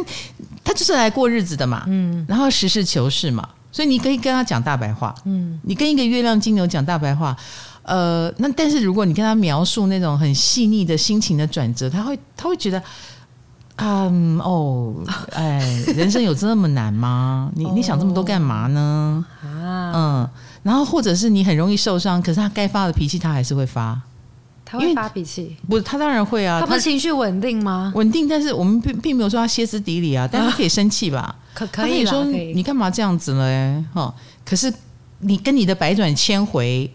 [0.64, 7.36] 他就是来过日子的嘛，嗯，然后实事求是嘛，所以你可以跟他讲大白话，嗯，你跟一个月亮金牛讲大白话。
[7.84, 12.82] 呃，那但是如果你跟他描述那种很细腻的心情的转折，他会他会觉得，
[13.78, 14.94] 嗯哦，
[15.32, 15.60] 哎，
[15.96, 17.52] 人生有这么难吗？
[17.56, 19.26] 你 你想这么多干嘛呢？
[19.44, 20.30] 啊，嗯，
[20.64, 24.00] 然后或者是你很容易受伤，可是他该发的脾气他还是会发，
[24.64, 25.58] 他会发脾气？
[25.68, 26.60] 不是，他当然会啊。
[26.60, 27.92] 他不是情绪稳定吗？
[27.96, 31.36] 稳定，但是我们并并没有说他歇斯底里啊，但他可以生气吧？
[31.56, 33.86] 可可以说你干嘛这样子呢？
[33.94, 34.14] 哈，
[34.46, 34.72] 可是
[35.20, 36.90] 你跟你的百转千回，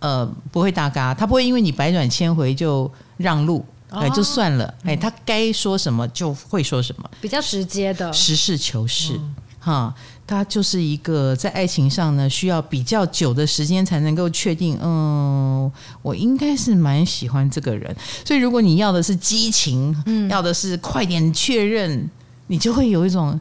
[0.00, 9.20] 呃，不会大嘎，他不会因为你百转千回就让路，哎，就算了，哎，他该说什么就会说什么，比较直接的，实事求是，
[9.58, 9.94] 哈。
[10.28, 14.78] 他就是一个在爱情上呢，需要比较久的时间才能够确定。
[14.82, 17.96] 嗯，我应该是蛮喜欢这个人。
[18.26, 22.10] 所以，如果你要的是激情，嗯，要的是快点确认，
[22.48, 23.40] 你就会有一种，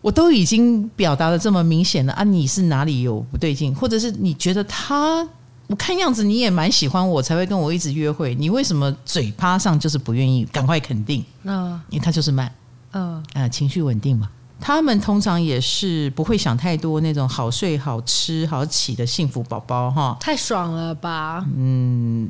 [0.00, 3.74] 我都已经表达的这么明显了啊，你是哪里有不对劲？
[3.74, 5.28] 或者是你觉得他，
[5.68, 8.34] 我看样子你也蛮喜欢我，才会跟我一直约会。
[8.34, 11.24] 你为什么嘴巴上就是不愿意赶快肯定？
[11.44, 12.52] 嗯，因为他就是慢，
[12.92, 14.28] 嗯啊，情绪稳定嘛。
[14.60, 21.46] 他们通常也是不会想太多，那种好睡、好吃、好起的幸福宝宝哈，太爽了吧？
[21.54, 22.28] 嗯，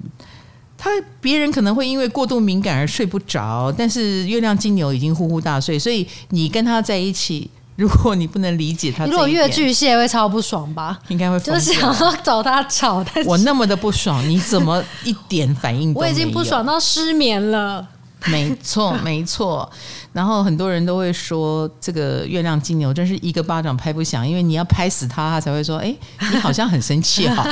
[0.77, 10.98] 他别人可能会因为过度敏感而睡不着，但是月亮金牛已经呼呼大睡，所以你跟他在一起， 如果你不能理解他，如果越巨蟹会超不爽吧？
[11.06, 16.12] 应该会就是想要找他吵，但是我那么的不爽，你怎么一点反应都没有？
[16.12, 17.86] 我已经不爽到失眠了。
[18.26, 19.70] 没错， 没错。
[20.12, 25.94] 然后很多人都会说，这个月亮金牛真是一个巴掌拍不响，因为你要拍死他，他才会说：“哎，
[26.32, 27.46] 你好像很生气哈。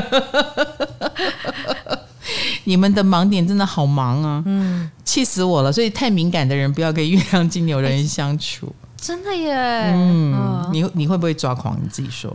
[2.63, 4.41] 你们的盲点真的好忙啊！
[4.45, 5.73] 嗯，气死我了。
[5.73, 8.73] 所以太敏感的人不要跟月亮金牛的人相处。
[9.01, 9.53] 真的耶。
[9.93, 11.75] 嗯，你你会不会抓狂？
[11.81, 12.31] 你自己说。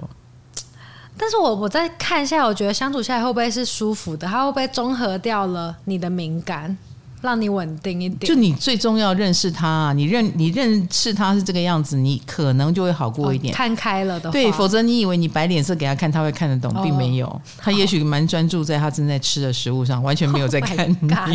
[1.17, 4.27] 但是我我再看一下，我觉得相处下来会不会是舒服的？
[4.27, 6.77] 他会不会中和掉了你的敏感？
[7.23, 13.53] 让你稳定一点，就你最重要认识他，啊，你认你认识他是这个样子，你可能就会好过一点。
[13.53, 17.27] 哦、看开了的话，对，否则你以为你摆脸色给他看，他会看得懂，并没有。
[17.27, 20.97] 哦、他也许蛮专注在他正在吃的食物上，完全没有在看你。
[21.11, 21.29] Oh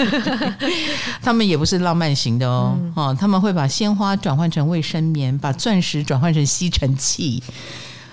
[1.20, 7.42] 他们也不是浪漫型的哦，嗯、哦，他们会把鲜花转换成卫生棉，把钻石转换成吸尘器。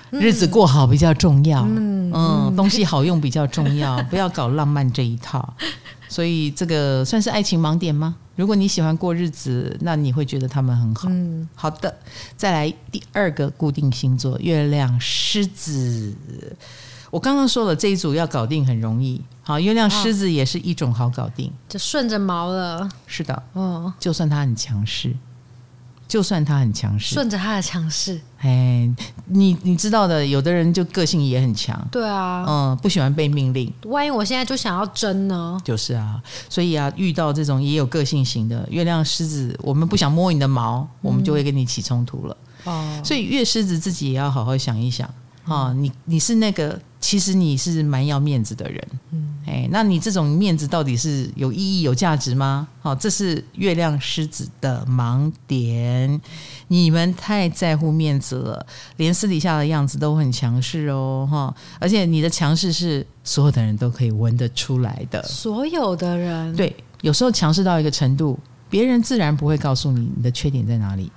[0.10, 5.53] 日子过好比较重要，嗯，嗯，东西好用比较重要，不要搞浪漫这一套。
[6.08, 8.15] 所以这个算是爱情盲点吗？
[8.36, 11.08] 如果你喜欢过日子，那你会觉得他们很好。
[11.10, 11.96] 嗯，好的，
[12.36, 16.13] 再来第二个固定星座，月亮狮子。
[17.10, 19.22] 我刚刚说了，这一组要搞定很容易。
[19.41, 22.88] 好，月亮狮子也是一种好搞定，就顺着毛了。
[23.08, 25.15] 是的，哦，就算他很强势。
[26.08, 28.89] 就算他很强势，顺着他的强势，哎，
[29.26, 33.72] 你你知道的，有的人就个性也很强，对啊，嗯，不喜欢被命令。
[33.84, 35.60] 万一我现在就想要争呢？
[35.65, 42.38] 就是啊，所以啊，遇到这种也有个性型的月亮狮子，我们不想摸你的毛，嗯、我们就会跟你起冲突了。
[42.63, 45.10] 哦，所以月狮子自己也要好好想一想。
[45.47, 52.67] 啊、哦，你你是那个，其实你是蛮要面子的人，嗯，哎，那你这种面子到底是有意义、有价值吗？
[52.81, 56.19] 好、哦，这是月亮狮子的盲点，
[56.67, 58.65] 你们太在乎面子了，
[58.97, 68.38] 连私底下的样子都很强势哦，哈、哦，而且你的强势是所有的人都可以闻得出来的，所有的人，对，有时候强势到一个程度，
[68.69, 71.10] 别人自然不会告诉你你的缺点在哪里。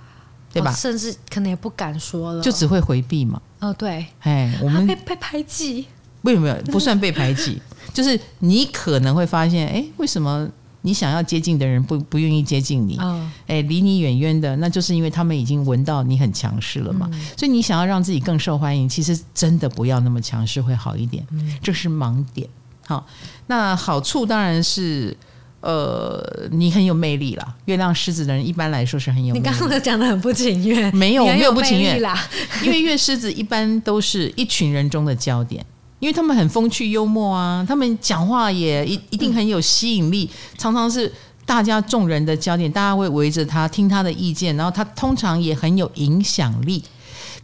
[0.53, 0.73] 对吧？
[0.73, 3.41] 甚至可能也不敢说了，就只会回避嘛。
[3.61, 5.87] 哦，对，哎，我们被被排挤，
[6.23, 7.61] 没有没有，不算被排挤，
[7.95, 10.49] 就是你可能会发现，哎，为什么
[10.83, 12.97] 你想要接近的人不不愿意接近你？
[12.99, 17.09] 哦，哎，离你远远的，那就是因为他们已经闻到你很强势了嘛。
[17.13, 21.25] 嗯，所以你想要让自己更受欢迎，其实真的不要那么强势会好一点。
[21.31, 22.49] 嗯，这是盲点。
[22.87, 23.07] 好，
[23.47, 25.17] 那好处当然是。
[25.61, 27.55] 呃，你很有魅力啦。
[27.67, 29.47] 月亮狮子的人一般来说是很有魅力。
[29.47, 32.19] 你刚刚讲的很不情愿，没有，我没有不情愿啦。
[32.65, 35.65] 因为月狮子一般都是一群人中的焦点，
[35.99, 41.13] 因为他们很风趣幽默啊，他们讲话也一一定很有吸引力，嗯、常常是
[41.45, 46.83] 大家众人的焦点，大家会围着他听他的意见，然后他通常也很有影响力。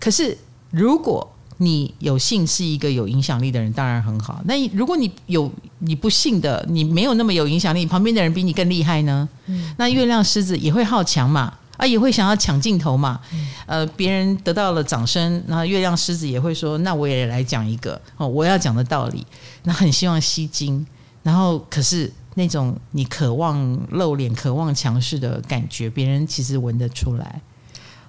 [0.00, 0.36] 可是
[0.70, 4.42] 如果你有幸是一个有影响力的人，当然很好。
[4.44, 9.26] 那如果你有你不幸的，你没有那么有影响力，旁边的人比你更厉害呢？
[9.46, 13.18] 嗯，那月亮狮子也会好强嘛，啊，也会想要抢镜头嘛。
[13.32, 19.26] 嗯，呃，别人得到了掌声，那月亮狮子也会说：“那我也来讲一个哦，我要讲的道理。”
[19.64, 20.86] 那很希望吸睛，
[21.22, 27.40] 然后可是那种你渴望露脸、渴望强势的感觉，别人其实闻得出来，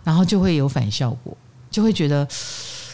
[0.04, 1.38] 然后就会有反效果，
[1.72, 2.28] 就会觉得。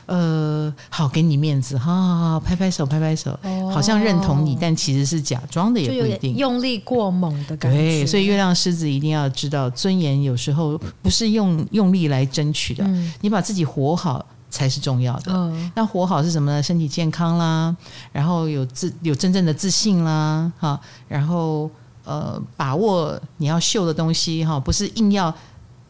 [0.06, 6.36] 呃，好，给你面子，好好好，拍拍手，拍拍手，哦、好像认同你，但其实是假装的，也不一定。
[6.36, 7.78] 用力过猛的感觉。
[7.78, 12.84] 对，所以月亮狮子一定要知道，尊严有时候不是用用力来争取的。
[12.86, 15.32] 嗯、你把自己活好，才是重要的。
[15.34, 16.62] 嗯，那活好是什么呢？
[16.62, 17.76] 身体健康啦，
[18.12, 21.70] 然后有自有真正的自信啦，哈，然后
[22.04, 25.34] 呃，把握你要秀的东西哈，不是硬要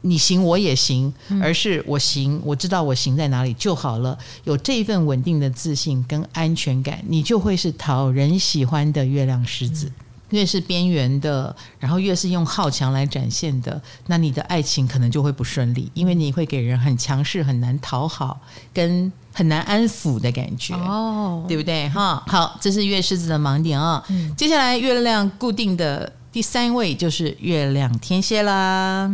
[0.04, 1.12] 你行我也行，
[1.42, 4.18] 而是我行，我知道我行在哪里就好了。
[4.44, 9.88] 有这一份稳定的自信跟安全感，你就会是讨人喜欢的月亮狮子。
[9.88, 9.94] 嗯
[10.30, 18.42] 越是边缘的，然后越是用好强来展现的，那你的爱情可能就会不顺利，因为你会给人很强势、很难讨好、
[18.74, 21.88] 跟很难安抚的感觉，哦，对不对？
[21.90, 24.04] 哈，好，这是月狮子的盲点啊、哦。
[24.10, 29.14] 嗯、接下来月亮固定的第三位就是月亮天蝎啦。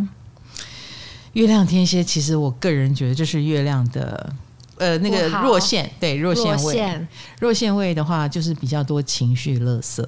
[1.33, 4.33] 月亮天蝎，其实我个人觉得就是月亮的
[4.77, 7.07] 呃那个弱线，对弱线位。
[7.39, 10.05] 弱线，位的话，就是比较多情绪垃圾。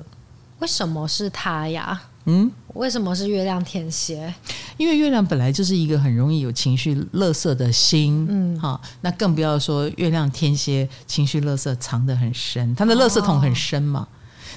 [0.59, 2.01] 为什么是他呀？
[2.25, 4.31] 嗯，为什么是月亮天蝎？
[4.77, 14.07] 因为月亮本来就是一个很容易有情绪垃圾的心，嗯，好，那更不要说月亮天蝎情绪垃圾藏得很深，他的垃圾桶很深嘛，哦、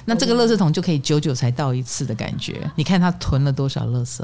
[0.05, 2.59] 那这个垃圾桶就可以久久才倒一次的感觉。
[2.63, 4.23] 嗯、你看他囤了多少垃圾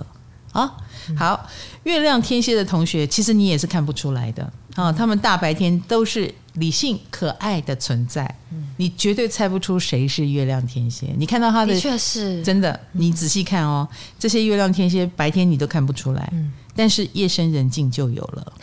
[0.51, 0.71] 啊？
[1.17, 1.49] 好，
[1.83, 6.33] 月亮天蝎的同学，其实你也是看不出来的啊，他们大白天都是。
[6.55, 11.07] 理性可爱的存在，嗯、你绝对猜不出谁是月亮天蝎。
[11.17, 12.77] 你看到他的，的确是真的。
[12.91, 13.87] 你仔细看哦，
[14.19, 18.53] 这些月亮天蝎白天你都看不出来，嗯、但是夜深人静就有了。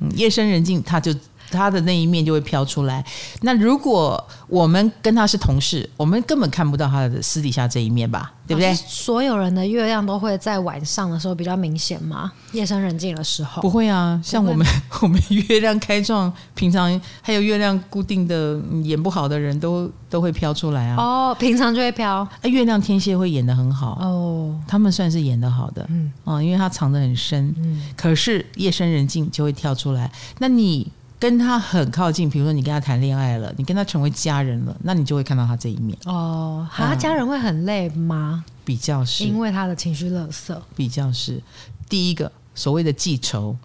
[0.00, 1.10] 嗯、夜深人静，他就。
[1.50, 3.04] 他的那一面就会飘出来。
[3.42, 8.32] 那如果我们跟他是同事，我们根本看不到他的私底下这一面吧？
[8.46, 8.72] 对不对？
[8.74, 12.30] 所有人的月亮都会在晚上的时候比较明显吗？
[12.52, 14.20] 夜深人静的时候不会啊。
[14.22, 14.64] 像我们
[15.02, 20.96] 我们月亮开创，平常还有月亮固定的演不好的人都都会飘出来啊。
[20.96, 22.26] 哦，平常就会飘。
[22.44, 25.84] 月亮天蝎会演的很好哦，他们算是演的好的。
[25.88, 27.52] 嗯啊，因为他藏得很深。
[27.58, 30.10] 嗯，可是夜深人静就会跳出来。
[30.38, 30.90] 那你？
[31.18, 36.66] 跟他很靠近，比如说你跟他谈恋爱了，你跟他成为家人了，那你就会看到他这一面哦。
[36.70, 38.44] 他家人会很累吗？
[38.64, 40.62] 比较是，因为他的情绪勒色。
[40.74, 41.42] 比较是
[41.88, 43.56] 第一个所谓的记仇，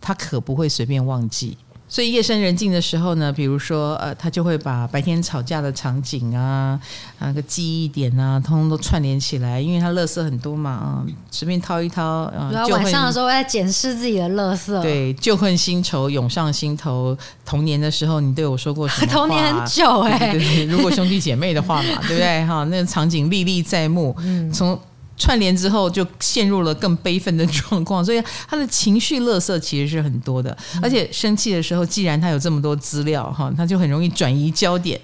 [0.00, 1.56] 他可不会随便忘记。
[1.88, 6.78] 所以夜深人静的时候呢，比如说呃，他就会把白天吵架的场景啊，
[7.18, 12.50] 那个记忆点啊，通通都串联起来，因为他乐色很多嘛，啊，随便掏一掏啊。
[12.52, 14.82] 然后晚上的时候在检视自己的乐色。
[14.82, 17.16] 对，旧恨新仇涌上心头。
[17.44, 19.12] 童年的时候，你对我说过什么话？
[19.16, 22.44] 童年很久哎，欸，对，对，对，如果兄弟姐妹的话嘛，对不对？
[22.44, 24.14] 哈，那个场景历历在目。
[24.20, 24.78] 嗯，从。
[25.18, 35.00] 串联之后就陷入了更悲愤的状况， 所以他的情绪乐色其实是很多的，而且生气的时候，既然他有这么多资料哈，他就很容易转移焦点，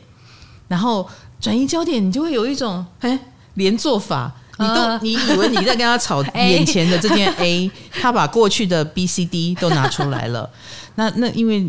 [0.69, 1.07] 然后
[1.41, 3.19] 转移焦点，你就会有一种哎
[3.55, 10.49] 连做法，你都你以为你在跟他吵 眼前的这件 A，他把过去的 B、C、D 都拿出来了，
[10.95, 11.69] 那那因为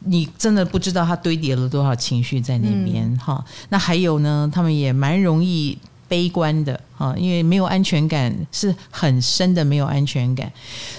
[0.00, 5.78] 你真的不知道他堆叠了多少情绪在那边哈，那还有呢，他们也蛮容易。
[6.08, 10.50] 悲观的啊，因为没有安全感，是很深的没有安全感，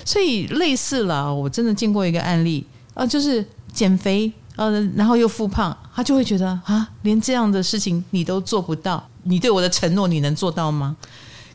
[0.06, 1.34] 所以类似了。
[1.34, 10.98] 我真的见过一个案例啊，就是减肥呃，然后又复胖，他就会觉得啊，连这样的事情你都做不到，你对我的承诺你能做到吗？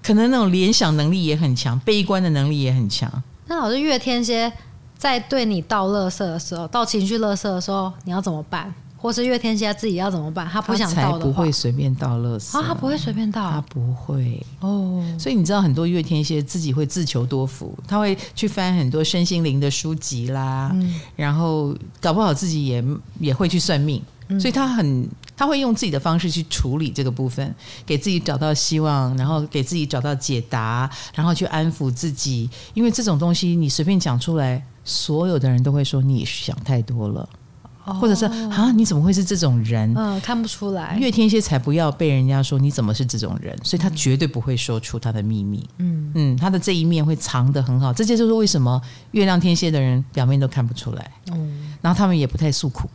[0.02, 3.10] 可能那种联想能力也很强，悲观的能力也很强。
[3.46, 4.52] 那老师月天蝎
[4.96, 8.72] 在对你倒垃圾的时候，倒情绪垃圾的时候，你要怎么办？
[9.02, 10.48] 或是月天蝎自己要怎么办？
[10.48, 12.62] 他不想才不会随便倒垃圾啊！
[12.64, 15.04] 他不会随便倒，他不会哦。
[15.18, 22.84] 所以你知道很多月天蝎自己会自求多福，他会去翻很多身心灵的书籍啦，嗯、然后搞不好自己也
[23.18, 27.52] 也会去算命，嗯、所以他很他会用自己的方式去处理这个部分，
[27.84, 32.48] 给自己找到希望，然后给自己找到解答，然后去安抚自己。
[32.72, 37.28] 因为这种东西你随便讲出来，所有的人都会说你想太多了。
[37.84, 39.92] 或者是啊，你怎么会是这种人？
[39.96, 40.96] 嗯，看不出来。
[40.98, 45.68] 月天蝎才不要被人家说你怎么是这种人，所以他绝对不会说出他的秘密。
[45.78, 47.92] 嗯嗯，他的这一面会藏得很好。
[47.92, 51.10] 这就是为什么月亮天蝎的人表面都看不出来。
[51.32, 52.88] 嗯，然后他们也不太诉苦，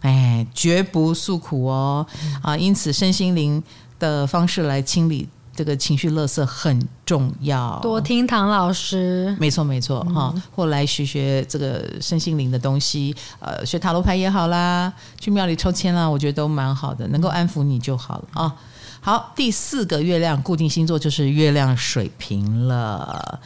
[0.00, 2.06] 哎，绝不诉苦哦。
[2.42, 3.62] 啊，因此身心灵
[3.98, 5.28] 的方式来清理。
[5.54, 18.56] 这个情绪垃圾很重要，多听唐老师，没错没错哈，嗯、或来学学这个身心灵的东西，呃，学塔罗牌也好啦，去庙里抽签啦，我觉得都蛮好的，能够安抚你就好了啊。
[19.00, 23.38] 好，第四个月亮固定星座就是月亮水瓶了。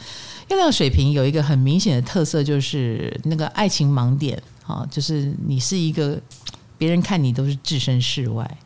[0.47, 6.17] 月亮水瓶有一个很明显的特色，就是那个爱情盲点啊，就是你是一个
[6.77, 8.57] 别人看你都是置身事外。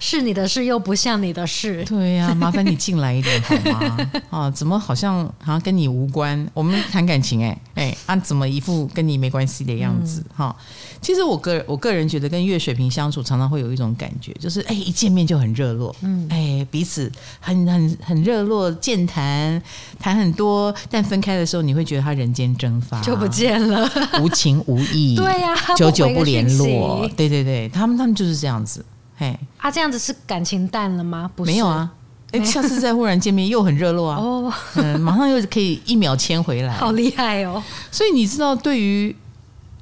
[0.00, 1.84] 是你的事又不像你的事。
[1.84, 4.10] 对呀、啊， 麻烦你进来一点好吗？
[4.30, 6.48] 啊，怎么好像好像跟你无关？
[6.54, 10.24] 我们谈感情哎哎，啊，怎么一副跟你没关系的样子？
[10.36, 10.64] 哈、嗯，
[11.00, 19.60] 其实我个我个人觉得跟月水瓶相处，常常会有一种感觉，就是哎，一见面就很热络，嗯，哎，彼此很很很热络，健谈
[19.98, 23.90] 谈很多，但分开的时候，你会觉得他人间蒸发，就不见了，
[24.22, 28.84] 无情无义， 对呀、啊，久久不联络，对对对，他们他们就是这样子。
[29.20, 31.30] 嘿，啊，这样子是感情淡了吗？
[31.36, 31.90] 不是，没有啊。
[32.30, 34.18] 哎，下次再忽然见面又很热络啊。
[34.20, 37.62] 哦，嗯，马上又可以一秒牵回来， 好厉害哦。
[37.90, 39.14] 所以你知道，对于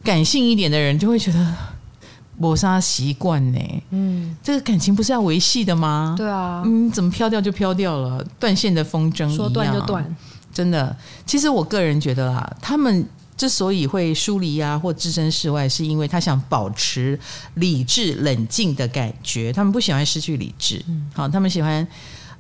[0.05, 1.55] 感性一点的人，就会觉得
[2.39, 3.59] 抹杀习惯呢。
[3.91, 6.15] 嗯，这个感情不是要维系的吗？
[6.17, 10.17] 对啊，嗯，怎么飘掉就飘掉了，断线的风筝说断就断。
[10.55, 10.97] 真的，
[11.27, 13.07] 其实我个人觉得啊，他们。
[13.37, 17.19] 之所以会疏离啊，或置身事外，是因为他想保持
[17.55, 19.53] 理智冷静的感觉。
[19.53, 21.87] 他们不喜欢失去理智，嗯，好，他们喜欢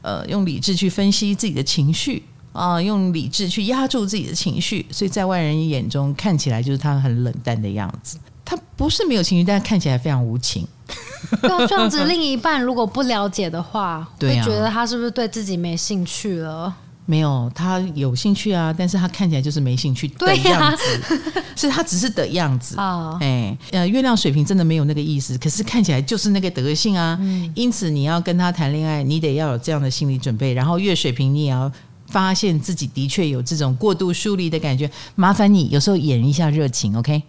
[0.03, 2.23] 呃用理智去分析自己的情绪
[2.53, 4.87] 啊，用理智去压住自己的情绪。
[4.91, 8.19] 所以在外人眼中看起来就是他很冷淡的样子。
[8.45, 10.67] 他不是没有情绪，但看起来非常无情。
[11.43, 16.73] 那这样子，另一半如果不了解的话，会觉得他是不是对自己没兴趣了？
[17.09, 22.75] 没有，他有兴趣啊，但是他看起来就是没兴趣的样子，啊、是他只是的样子。
[22.79, 27.17] 哦、 哎，呃，月亮水瓶真的没有那个意思，可是看起来就是那个德性啊。
[27.21, 30.53] 嗯、因此你要跟他谈恋爱，你得要有这样的心理准备。
[30.53, 31.71] 然后月水瓶，你也要
[32.09, 34.91] 发现自己的确有这种过度疏离的感觉。
[35.15, 37.23] 麻烦你有时候演一下热情，OK？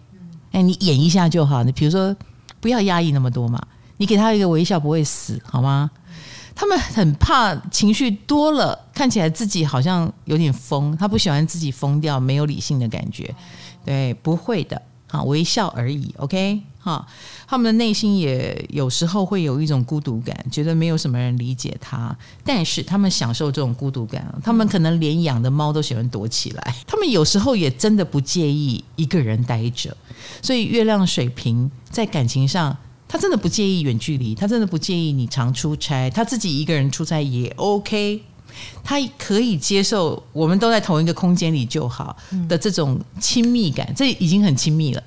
[0.50, 1.62] 哎，你演一下就好。
[1.62, 2.16] 你比如说，
[2.60, 3.62] 不要压抑那么多嘛，
[3.98, 5.88] 你给他一个微笑，不会死，好吗？
[6.60, 10.96] 他们很怕情绪多了，看起来自己好像有点疯。
[10.96, 13.32] 他不喜欢自己疯掉，没有理性的感觉。
[13.84, 16.12] 对，不会的，哈，微笑而已。
[16.18, 17.06] OK，哈，
[17.46, 22.14] 他们的内心也有时候会有一种孤独感，觉得没有什么人理解他。
[22.42, 26.74] 但是他们享受这种孤独感，他们可能连养的猫都喜欢躲起来。
[26.88, 29.96] 他们有时候也真的不介意一个人待着。
[30.42, 32.76] 所以，月亮水瓶在感情上。
[33.08, 38.22] 他真的不介意远距离，他真的不介意你常出差，他自己一个人出差也 OK，
[38.84, 42.14] 他可以接受我们都在同一个空间里就好
[42.46, 45.02] 的这种亲密感，这已经很亲密了。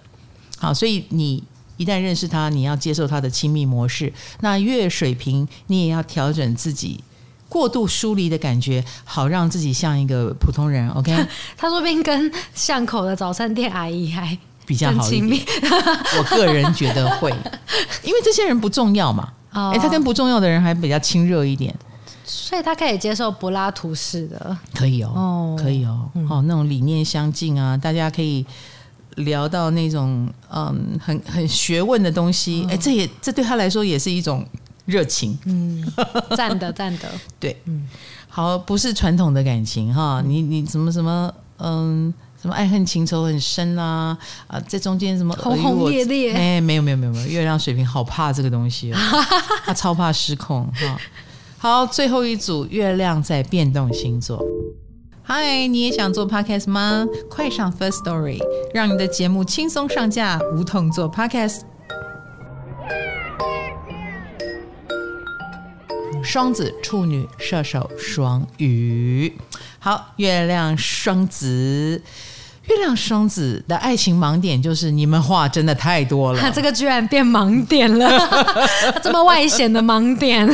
[0.57, 1.43] 好，所以你
[1.77, 4.11] 一旦认识他，你要接受他的亲密模式。
[4.39, 7.03] 那月水平，你也要调整自己
[7.47, 10.89] 过度疏离的感觉，好让自己像一个普通人。
[10.89, 11.15] OK，
[11.55, 14.37] 他说不定跟巷口的早餐店阿姨还。
[14.65, 15.45] 比较好一点，
[16.17, 17.29] 我个人觉得会，
[18.03, 19.27] 因为这些人不重要嘛。
[19.51, 21.75] 哎，他跟不重要的人还比较亲热一点，
[22.23, 28.45] 所以他可以接受柏拉图式的，可以哦，可以哦，哦，那种理念相近啊，大家可以
[29.17, 32.65] 聊到那种嗯，很很学问的东西。
[32.69, 34.47] 哎，这也这对他来说也是一种
[34.85, 35.37] 热情。
[35.43, 35.85] 嗯，
[36.37, 37.85] 赞的 赞的，对，嗯，
[38.29, 42.13] 好，不是传统的感情哈，你你什么什么嗯。
[42.41, 44.17] 什么爱恨情仇很深啊
[44.47, 44.59] 啊！
[44.67, 46.33] 这中间什么轰轰烈烈？
[46.33, 48.97] 哎，没有没有没有没有，月亮水瓶好怕这个东西哦，
[49.63, 50.99] 他超怕失控哈。
[51.59, 54.43] 好，最后一组月亮在变动星座。
[55.21, 57.05] 嗨，你也想做 podcast 吗？
[57.29, 58.39] 快上 First Story，
[58.73, 61.61] 让你的节目轻松上架，无痛做 podcast。
[66.23, 69.31] 双子、处女、射手、双鱼。
[69.79, 72.01] 好，月亮双子。
[72.71, 78.09] 月亮双子的爱情盲点就是你们话真的太多了，他 这个居然变盲点了，
[79.03, 80.47] 这么外显的盲点，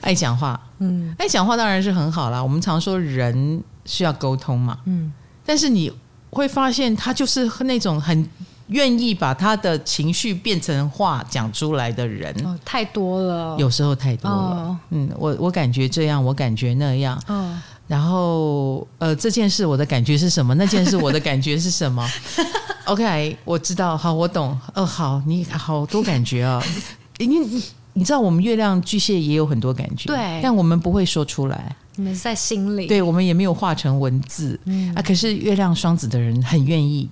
[0.00, 2.42] 爱讲话，嗯，爱讲话当然是很好啦。
[2.42, 5.12] 我们常说人需要沟通嘛，嗯，
[5.44, 5.90] 但是你
[6.30, 8.28] 会发现他就是那种很
[8.68, 17.58] 愿意把他的情绪变成话讲出来的人，哦，太多了，有时候太多了，哦，嗯，我我感觉这样，我感觉那样，哦。
[17.90, 20.54] 然后，呃，这件事我的感觉是什么？
[20.54, 22.08] 那件事我的感觉是什么？
[22.86, 24.56] OK，我知道，好，我懂。
[24.76, 26.62] 哦，好，你好多感觉啊、哦！
[27.18, 27.60] 你你
[27.94, 34.56] 你知道，我们月亮巨蟹也有很多感觉，对，但我们不会说出来，你们在心里，对，我们也没有化成文字。
[34.66, 37.10] 嗯啊，可是月亮双子的人很愿意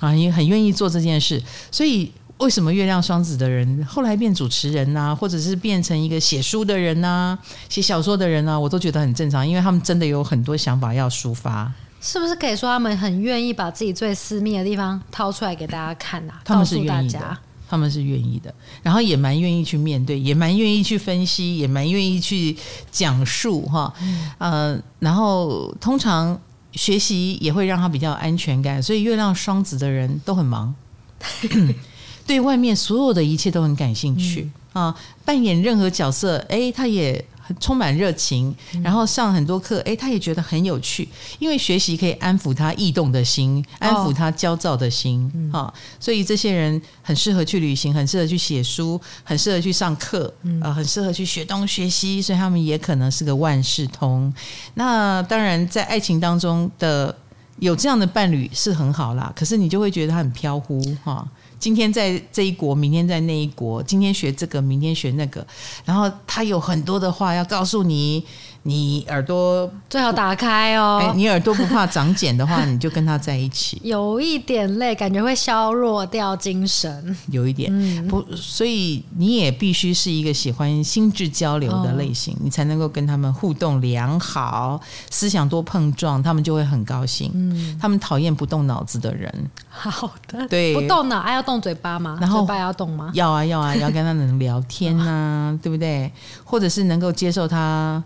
[0.00, 2.10] 啊，也很愿意做这件事，所以。
[2.38, 11.72] 为什么月亮双子的人后来变主持人呐、啊，或者是变成一个写书的人呐、啊，写小说的人啊，我都觉得很正常，因为他们真的有很多想法要抒发。
[12.00, 16.40] 是不是可以说他们很愿意把自己最私密的地方掏出来给大家看啊？
[16.44, 22.54] 他们是愿意的，他们是愿意的，然后也蛮愿意去面对，也蛮愿意去分析，也蛮愿意去
[22.90, 23.90] 讲述哈。
[24.00, 26.38] 嗯、呃，然后通常
[26.72, 30.74] 学习也会让他比较有安全感，所以月亮双子的人都很忙。
[32.26, 37.24] 对外面所有的一切都很感兴趣、嗯、啊，扮演任何角色，哎，他也。
[37.46, 41.06] 很充满热情，然后上很多课，哎，他也觉得很有趣，
[41.38, 54.32] 因为学习可以安抚他异动的心，安抚他焦躁的心啊、哦，所以这些人很适合去旅行，很适合去写书，很适合去上课，啊、呃，很适合去学东学西，所以他们也可能是个万事通。
[54.72, 57.14] 那当然，在爱情当中的
[57.58, 61.16] 有这样的伴侣是很好啦，可是你就会觉得他很飘忽哈。
[61.16, 61.28] 哦
[61.64, 63.82] 今天在这一国，明天在那一国。
[63.82, 65.46] 今天学这个，明天学那个。
[65.86, 68.22] 然后他有很多的话要告诉你。
[68.66, 70.98] 你耳朵最好打开哦。
[71.02, 73.78] 哎，你耳朵不怕长茧的话，你就跟他在一起。
[73.84, 77.14] 有一点累，感觉会削弱掉精神。
[77.28, 87.30] 有一点，嗯、不，所以你也必须是一个喜欢心智交流的类型，哦、你才能够跟他们互动良好，思想多碰撞，他们就会很高兴。
[87.34, 89.30] 嗯，他们讨厌不动脑子的人。
[89.68, 92.16] 好的，对，不动脑还要动嘴巴吗？
[92.18, 93.10] 然后嘴巴要动吗？
[93.12, 96.10] 要啊，要啊，要跟他能聊天啊，对不对？
[96.44, 98.02] 或者是能够接受他。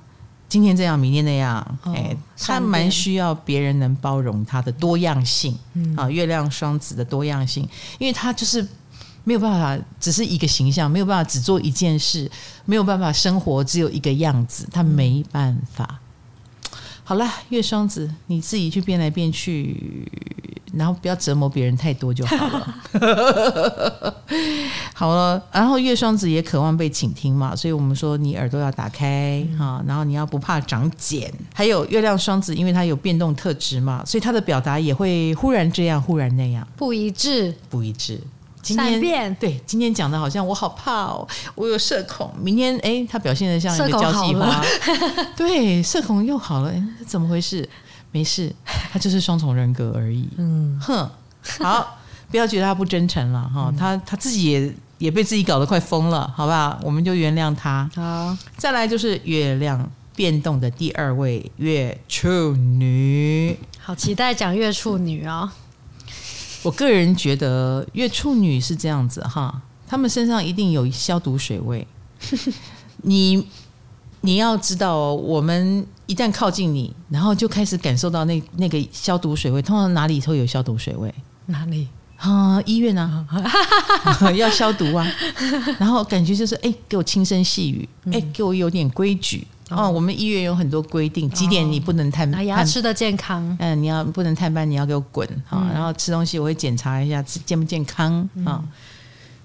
[0.49, 7.69] 今天这样，明天那样，哎、哦，他蛮需要别人能包容他的多样性，嗯、啊，月亮双子的多样性，
[7.99, 8.67] 因为他就是
[9.25, 12.31] 没有办法只是一个形象，没有办法只做一件事，
[12.65, 16.01] 没有办法生活只有一个样子，他没办法。
[17.09, 20.07] 好了，月双子，你自己去变来变去。
[20.75, 22.75] 然后不要折磨别人太多就好了。
[24.93, 31.33] 好了，然后月双子也渴望被倾听嘛，所以我们说你耳朵要打开哈，然后你要不怕长茧。
[31.55, 38.21] 还有月亮双子，因为它有变动特质嘛，所以它的表达也会忽然这样，忽然那样，不一致，不一致。
[38.75, 42.33] 今天变对，今天讲的好像我好怕哦，我有社恐。
[42.41, 44.63] 明天哎，他表现的像一个交际花，
[45.37, 46.73] 对，社恐又好了，
[47.07, 47.69] 怎么回事？
[48.11, 48.55] 没事，
[48.93, 50.29] 他就是双重人格而已。
[50.39, 51.11] 嗯，哼，
[51.61, 51.99] 好，
[52.31, 56.79] 不要觉得他不真诚了哈，他他自己也也被自己搞得快疯了，好不好？
[56.83, 57.89] 我们就原谅他。
[57.95, 65.51] 好，再来就是月亮变动的第二位月处女，好期待讲月处女哦。
[66.63, 71.87] 我个人觉得月处女是这样子哈，他们身上一定有消毒水味。
[73.03, 73.47] 你
[74.23, 75.87] 你要知道哦，我们。
[76.09, 79.61] 一旦靠近你，然后就开始感受到那那个消毒水味。
[79.61, 81.15] 通常哪里会有消毒水味？
[81.45, 81.87] 哪里
[82.17, 82.59] 啊？
[82.65, 83.27] 医院啊，
[84.35, 85.07] 要消毒啊。
[85.79, 89.47] 然后感觉就是，哎，给我轻声细语，哎，给我有点规矩。
[89.71, 93.57] 哦，我们医院有很多规定，几点你不能探班，他吃的健康。
[93.61, 95.71] 嗯，你要不能探班，你要给我滚啊。
[95.73, 98.65] 然后吃东西我会检查一下健不健康啊。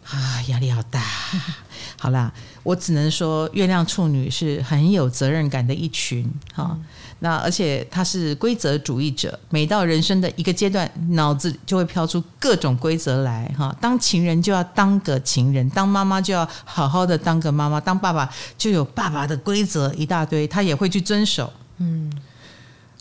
[0.10, 1.02] 啊，压力好大。
[1.98, 2.32] 好啦，
[2.64, 6.72] 我只能说，月亮处女是很有责任感的一群哈。
[6.72, 6.86] 嗯、
[7.20, 13.74] 那而且他是规则主义者，每到人生的一个阶段，脑子就会飘出各种规则来哈。
[13.80, 21.52] 当情人就要当个情人，当妈妈就要好好的当个妈妈，当爸爸就有爸爸的规则一大堆，他也会去遵守。
[21.78, 22.12] 嗯。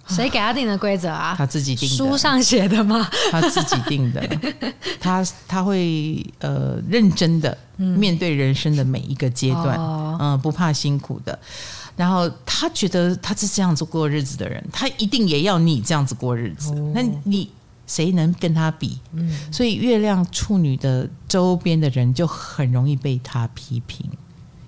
[0.08, 1.34] 谁给他定的规则啊？
[1.38, 1.96] 他自己定的。
[1.96, 3.08] 书上写的吗？
[3.30, 4.20] 他自己定的。
[5.00, 11.38] 他他会呃认真的面对人生的每一个阶段，嗯、呃，不怕辛苦的。
[11.96, 16.72] 然后他觉得他是这样子过日子的人，他一定也要你这样子过日子。
[16.72, 17.48] 哦、那你
[17.86, 18.98] 谁能跟他比？
[19.12, 24.04] 嗯、所以月亮处女的周边的人就很容易被他批评，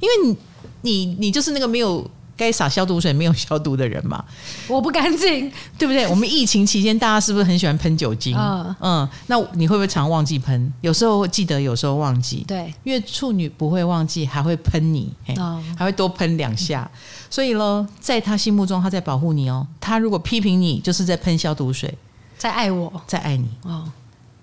[0.00, 0.36] 因为你
[0.82, 2.08] 你你就是那个没有。
[2.36, 4.24] 该洒消毒水没有消毒的人嘛？
[4.68, 6.06] 我不干净，对不对？
[6.08, 8.36] 我们疫情期间，大家是不是很喜欢喷酒精？
[8.36, 10.72] 嗯嗯，那你会不会常忘记喷？
[10.80, 12.44] 有时候记得，有时候忘记。
[12.46, 16.90] 对，因为处女不会忘记，还会喷你，哦、还会多喷两下。
[17.30, 19.66] 所以喽，在他心目中，他在保护你哦。
[19.80, 21.92] 他如果批评你，就是在喷消毒水，
[22.36, 23.90] 在爱我，在爱你哦。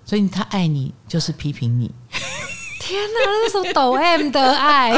[0.05, 1.89] 所以他爱你，就是批评你。
[2.81, 4.91] 天哪，那是抖 M 的爱，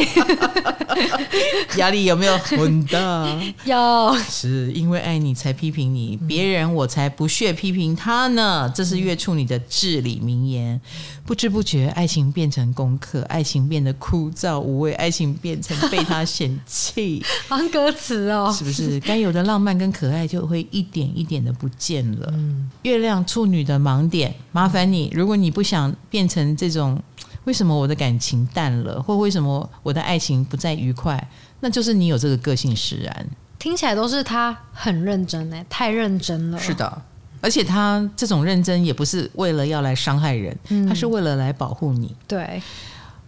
[1.75, 3.27] 压力有没有很大？
[3.65, 8.71] 有，是因为爱你才批评你，别人我才不屑批评他呢。
[8.73, 10.79] 这是月处女的至理名言。
[11.25, 17.23] 不知不觉，爱情变成功课，爱情变得枯燥无味，爱情变成被他嫌弃。
[17.47, 18.99] 放歌词哦，是不是？
[19.01, 22.29] 该有的浪漫跟可爱就会一点一点的不见了。
[22.33, 27.01] 嗯，月亮处女的盲点，麻烦你，如果你不想变成这种。
[27.45, 31.29] 为什么我的感情淡了，或为什么我的爱情不再愉快？
[31.59, 33.27] 那就是你有这个个性使然。
[33.59, 36.59] 听起来都是他很认真哎，太认真了。
[36.59, 37.01] 是的，
[37.39, 42.13] 而且他这种认真也不是为了要来伤害人，嗯、他是为了来保护你。
[42.27, 42.61] 对，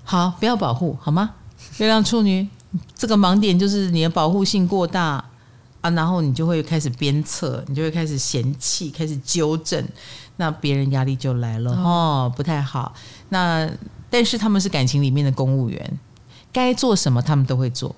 [0.04, 1.32] 好，不要保护好吗？
[1.78, 2.46] 月亮处女，
[2.96, 5.24] 这个盲点就是你的保护性过大
[5.80, 9.82] 啊，然后你就会开始鞭策，你就会开始嫌弃，开始纠正，
[10.36, 12.94] 那别人压力就来了哦，不太好。
[13.30, 13.70] 那。
[14.16, 16.00] 但是他们是感情里面的公务员，
[16.54, 17.94] 该做什么他们都会做。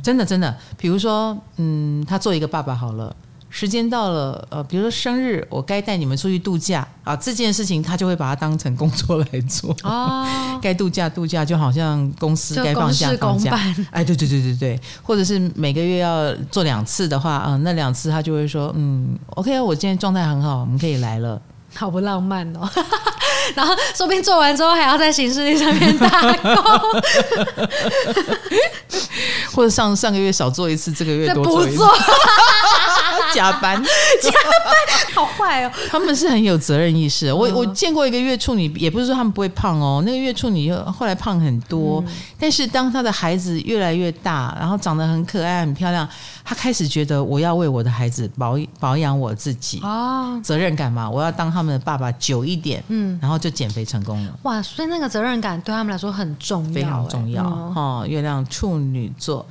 [0.00, 3.16] 真的真的，比如说，嗯，他做一个爸爸好了。
[3.50, 9.76] 时间到了，呃，比如说生日，我该带你们出去度假啊，这件事情他就会把它当成工作来做。
[9.82, 10.24] 哦，
[10.62, 13.50] 该度假度假，就好像公司该放假放假。
[13.90, 21.42] 哎，对对对对对，或者是每个月要做两次的话，嗯、呃，那两次他就会说，嗯，OK，我今天状态很好，我们可以来了。
[21.74, 22.68] 好不浪漫哦。
[23.54, 26.08] 然后说不定做完之后还要在行事历上面打
[26.54, 26.62] 勾，
[29.54, 31.82] 或者上上个月少做一次，这个月多做一次。
[33.36, 33.76] 加班，
[34.22, 35.70] 加班，好坏哦！
[35.90, 37.30] 他们是很有责任意识。
[37.30, 40.02] 我我见过一个月处女，也不是说他们不会胖哦。
[40.06, 46.08] 那个月处女后来胖很多，嗯、但是当他的孩子越来越大，然后长得很可爱、很漂亮，
[46.42, 54.32] 他开始觉得我要为我的孩子保保养我自己哦，责任感嘛，我要当他们的爸爸久一点，嗯，然后就减肥成功了。
[54.44, 58.06] 哇，所以那个责任感对他们来说很重要，非常重要嗯，哦。
[58.08, 59.44] 月亮处女座。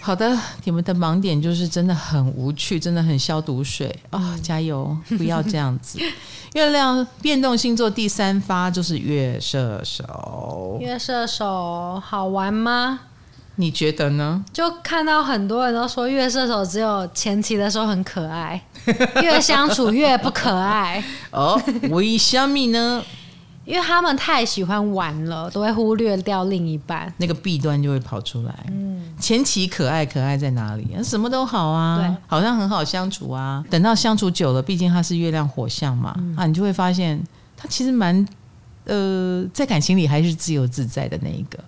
[0.00, 4.38] 好的，你们的盲点就是真的很无趣，真的很消毒水啊、哦！
[4.42, 5.98] 加油，不要这样子。
[6.54, 13.00] 月亮变动星座第三发就是月射手，月射手好玩吗？
[13.56, 14.44] 你觉得呢？
[14.52, 18.60] 就看到很多人都说月射手只有前期的时候很可爱，
[19.22, 21.60] 越相处越不可爱 哦。
[21.90, 23.02] 为什么呢？
[23.64, 28.54] 因为他们太喜欢玩了，都会忽略掉另一半，那个弊端就会跑出来。
[28.70, 30.86] 嗯，前期可爱可爱在哪里？
[31.02, 33.64] 什么都好啊，对，好像很好相处啊。
[33.70, 37.22] 等到相处久了，毕竟他是月亮火象嘛，嗯、啊，你就会发现
[37.56, 38.26] 他其实蛮
[38.84, 41.58] 呃，在感情里还是自由自在的那一个。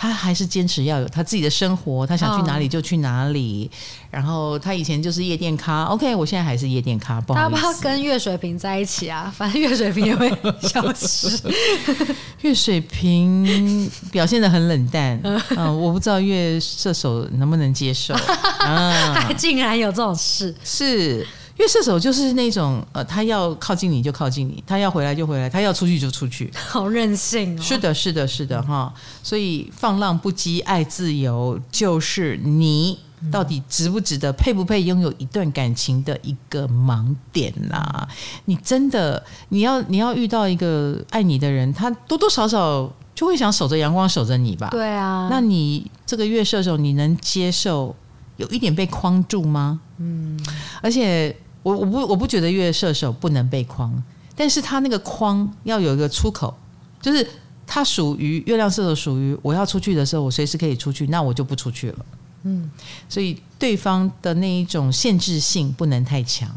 [0.00, 3.70] 他还是坚持要有他自己的生活，他想去哪里就去哪里。
[3.70, 3.76] 哦、
[4.10, 7.20] 然后他以前就是夜店咖，OK，我现在还是夜店咖。
[7.20, 9.30] 不好意思，他要不要跟岳水瓶在一起啊？
[9.36, 10.30] 反正岳水瓶也会
[10.62, 11.38] 消失。
[12.40, 18.14] 岳水瓶表现的很冷淡，嗯、呃，我不知道岳射手能不能接受。
[18.64, 21.26] 啊，还竟然有这种事，是。
[21.60, 27.62] 因为射手就是那种呃，他要靠近你就靠近你，他要回来就回来，他要出去就出去， 好任性哦。
[27.62, 28.90] 是的，是的，是的，哈。
[29.22, 32.98] 所以放浪不羁，爱自由，就是你
[33.30, 38.08] 到底值不值得，配不配拥有一段感情的一个盲点啦、啊。
[38.46, 44.68] 你真的，你要你要遇到一个爱你的人，他多多少少就会想守着阳光守着你吧。
[44.70, 47.94] 对啊，那你这个月射手，你能接受
[48.38, 49.78] 有一点被框住吗？
[49.98, 50.40] 嗯，
[50.80, 51.36] 而且。
[51.62, 54.02] 我我不我不觉得月射手不能被框，
[54.34, 56.56] 但是他那个框要有一个出口，
[57.00, 57.26] 就是
[57.66, 62.06] 他属于月亮射手，属于我要出去的时候，我随时可以出去，那我就不出去了。
[62.44, 62.70] 嗯，
[63.08, 66.50] 所以对方的那一种限制性不能太强，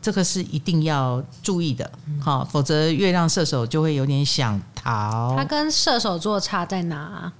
[0.00, 1.90] 这个是一定要注意的。
[2.18, 5.34] 好，否则月亮射手就会有点想逃。
[5.36, 7.30] 他跟射手座差在哪？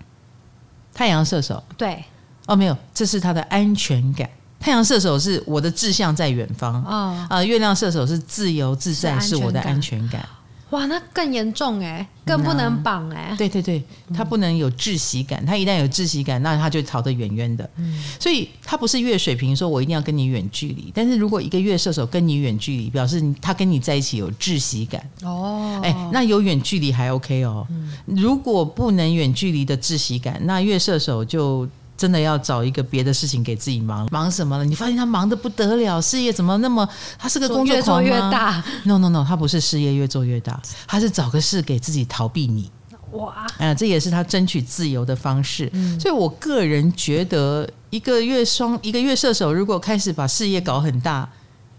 [0.93, 2.05] 太阳射手对
[2.47, 4.29] 哦，没有，这是他的安全感。
[4.61, 10.29] 太阳射手是我的志向在远方啊，呃，月亮射手是自由自在，是我的安全感。
[10.71, 13.35] 哇，那更严重哎，更不能绑哎。
[13.39, 13.83] 对对对，
[14.15, 17.71] 他不能有窒息感，他一旦有窒息感，那他就逃得远远的。
[17.77, 20.93] 嗯，所以他不是月水瓶，说我一定要跟你远距离。
[20.95, 25.81] 但是如果一个月射手跟你远距离，表示他跟你在一起有窒息感哦。
[25.83, 27.67] 哎，那有远距离还 OK 哦。
[28.05, 31.67] 如果不能远距离的窒息感，那月射手就。
[31.99, 34.65] 真的要找一个别的事情给自己忙，忙什么了？
[34.65, 36.89] 你发现他忙得不得了，事业怎么那么？
[37.19, 38.03] 他是个工作狂吗？
[38.03, 42.71] 越做越大？No No No，他不是事业越做越大，他是找个事给自己逃避你。
[43.13, 43.45] 哇！
[43.59, 45.69] 嗯，这也是他争取自由的方式。
[45.73, 51.29] 嗯，所以我个人觉得，一个月双一个月射手，如果开始把事业搞很大，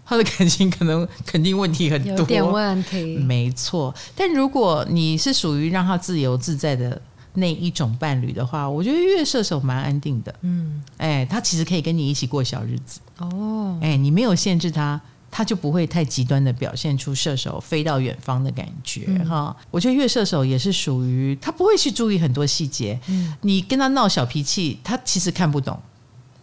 [0.04, 3.16] 他的感情可能 肯定问题很多，有点问题。
[3.16, 7.00] 没错，但如果你是属于让他自由自在的。
[7.34, 10.34] 那一种伴侣的话，我觉得月射手蛮安定的。
[10.40, 13.00] 嗯，哎，他其实可以跟你一起过小日子。
[13.18, 15.00] 哦，哎，你没有限制他，
[15.30, 19.06] 他就不会太极端的表现出射手飞到远方的感觉。
[19.24, 22.98] 哈、嗯，我觉得月射手也是属于他不会去注意很多细节。
[23.06, 25.78] 嗯，你跟他闹小脾气，他其实看不懂。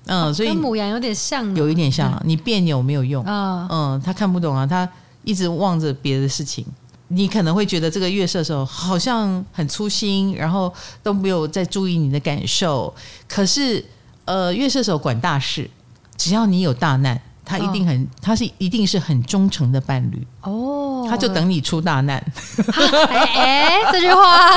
[0.05, 2.13] 嗯，所以跟母羊有点像，有一点像。
[2.13, 3.21] 嗯、你别扭没有用。
[3.25, 4.89] 啊嗯，他看不懂啊，他
[5.25, 6.65] 一直望着别的事情。
[7.09, 12.93] 你可能会觉得这个月射手好像很粗心，然后都没有在注意你的感受。
[13.27, 13.83] 可是，
[14.25, 15.69] 呃，月射手管大事，
[16.17, 20.27] 只要你有大难，他一定很，哦、他是一定是很忠诚的伴侣。
[20.41, 20.76] 哦，
[21.09, 22.17] 他就等你出大难。
[22.73, 24.49] 哎哎，这句话，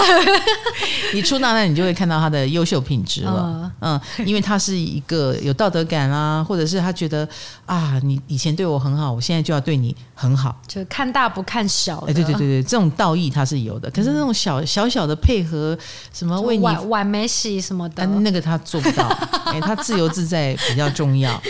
[1.14, 3.70] 你出大难，你就会看到他的优秀品质了。
[3.80, 7.28] 嗯，因为他是一个有道德感啊，或者是他觉得
[7.66, 11.98] 啊，你以前对我很好，我现在就要对你很好，就看大不看小。
[12.08, 13.90] 哎，对对对对，这种道义他是有的。
[13.90, 15.76] 可是那种小小小的配合，
[16.12, 19.06] 什么为你碗碗没洗什么的，那个他做不到。
[19.46, 21.40] 哎，他自由自在比较重要。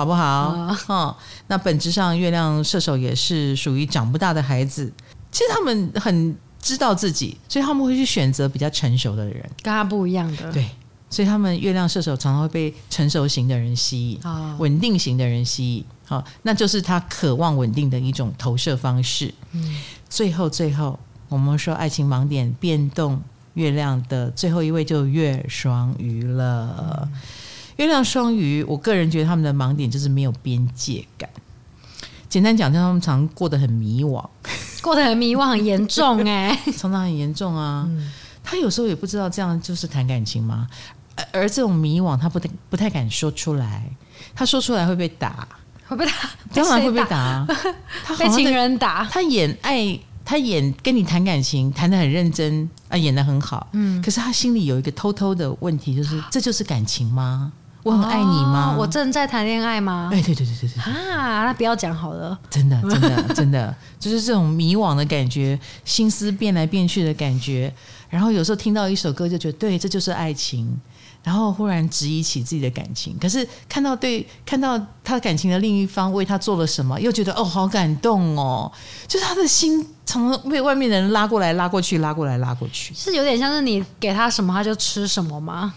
[0.00, 0.54] 好不好？
[0.56, 1.14] 嗯、哦，
[1.48, 4.90] 那本质上月亮射手也是属于长不大的孩子。
[5.30, 10.50] 其实他们很知道自己，所以他们会去选择比较成熟的人，跟他不一样的。
[10.52, 10.66] 对，
[11.10, 15.84] 所以他们月亮射手常常会被成熟型的人吸引，哦、稳定型的人吸引。
[16.06, 19.34] 好、哦，那就是他渴望稳定的一种投射方式。
[19.52, 20.98] 嗯，最后最后，
[21.28, 23.20] 我们说爱情盲点变动
[23.52, 27.02] 月亮的最后一位就月双鱼了。
[27.02, 27.12] 嗯
[27.80, 31.30] 月亮双鱼，我个人觉得他们的盲点就是没有边界感。
[32.28, 34.22] 简单讲，就是他们常过得很迷惘，
[34.82, 37.86] 过得很迷惘，很严重 哎，常常很严重啊。
[37.88, 38.12] 嗯、
[38.44, 40.68] 他有时候也不知道这样就是谈感情吗？
[41.32, 43.90] 而这种迷惘，他不太不太敢说出来。
[44.34, 45.48] 他说出来会被打，
[45.88, 46.12] 会被打，
[46.52, 47.46] 当然会被打。
[48.04, 53.68] 他被情人打，他演爱，他演跟你谈感情，谈得很认真啊，演得很好。
[53.72, 57.50] 嗯，可是他心里有一个偷偷的问题，就是这就是感情吗？
[57.82, 58.74] 我很爱你吗？
[58.74, 60.10] 哦、我正在谈恋爱吗？
[60.12, 62.38] 哎，对对对对对啊，那不要讲好了。
[62.50, 67.72] 真的，真的， 真的，就是这种迷惘的感觉，心思变来变去的感觉。
[68.08, 70.80] 然后有时候听到一首歌，就觉得对，这就是爱情。
[71.22, 78.72] 然后忽然质疑起自己的感情，可是看到对看到他感情的另一方为他做了什么，又觉得哦，好感动哦。
[79.06, 85.74] 就是他的心常常被外面的人拉过来、拉过去、拉过来、拉过去，是有点像是你给他什么，他就吃什么吗？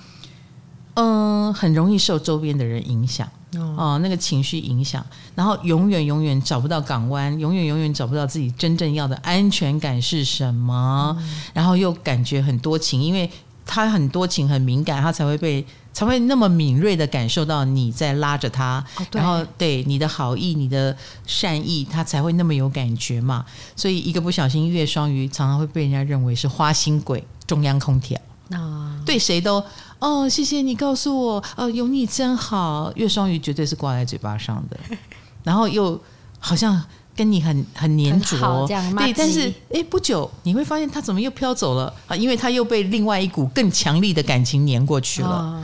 [0.96, 13.28] 嗯，很容易受周边的人影响哦、呃，那个情绪影响，然后永远永远找不到港湾，永远永远找不到自己真正要的安全感是什么，嗯、然后又感觉很多情，因为
[13.66, 23.44] 他很多情很敏感，他才会被才会那么敏锐的感受到你在拉着他，哦、然后对你的好意、你的善意，他才会那么有感觉嘛。
[23.76, 28.20] 所以一个不小心，月双鱼常常会被人家认为是花心鬼、中央空调
[28.52, 29.64] 啊，哦、对谁都。
[30.04, 32.92] 哦，谢谢你告诉我，哦，有你真好。
[32.96, 34.78] 月双鱼绝对是挂在嘴巴上的，
[35.44, 36.00] 然后又
[36.40, 36.84] 好像
[37.16, 39.14] 跟你很很黏着，对。
[39.14, 42.16] 但是，哎，不久你会发现他怎么又飘走了啊？
[42.16, 45.30] 因为他又被另外一股更强力的感情粘过去了。
[45.30, 45.64] 哦、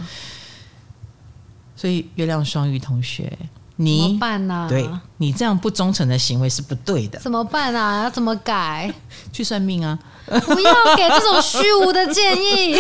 [1.75, 3.37] 所以，月亮双鱼同学，
[3.82, 4.67] 你怎么办呢、啊？
[4.67, 7.17] 对，你这样不忠诚的行为是不对的。
[7.19, 8.03] 怎么办啊？
[8.03, 8.93] 要怎么改？
[9.32, 9.97] 去算命啊！
[10.25, 12.75] 不要给这种虚无的建议，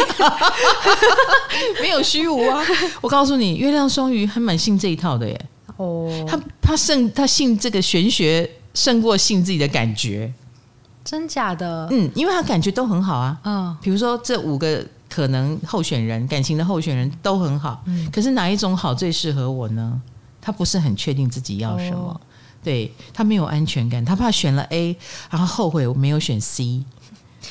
[1.81, 2.61] 没有虚无啊！
[2.99, 5.45] 我告诉你，月亮双鱼还蛮信这一套的耶。
[5.77, 10.31] 哦，他他胜他信这个玄学胜过信自己的感觉，
[11.05, 11.87] 真假的？
[11.91, 13.37] 嗯，因为他感觉都很好啊。
[13.45, 17.81] 嗯，比如说这五个可能候选人，感情的候选人都很好。
[17.85, 20.01] 嗯，可是哪一种好最适合我呢？
[20.49, 22.21] 他不是很确定自己要什么，哦、
[22.63, 24.97] 对他没有安全感，他怕选了 A，
[25.29, 26.83] 然后后悔我没有选 C。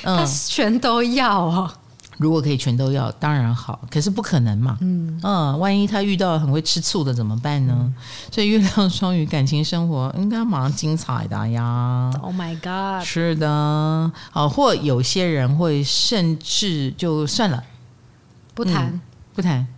[0.02, 1.72] 他全都要哦，
[2.18, 3.80] 如果可以全都要，当然好。
[3.88, 7.74] 可是不可能嘛，嗯嗯，万一他遇到很会吃醋的怎么办呢？
[7.78, 7.94] 嗯、
[8.32, 13.06] 所以月亮双鱼感情生活应该马上精彩的呀！Oh my god！
[13.06, 17.62] 是的，好，或有些人会甚至就算了，
[18.54, 19.00] 不谈、嗯、
[19.34, 19.77] 不谈，哦。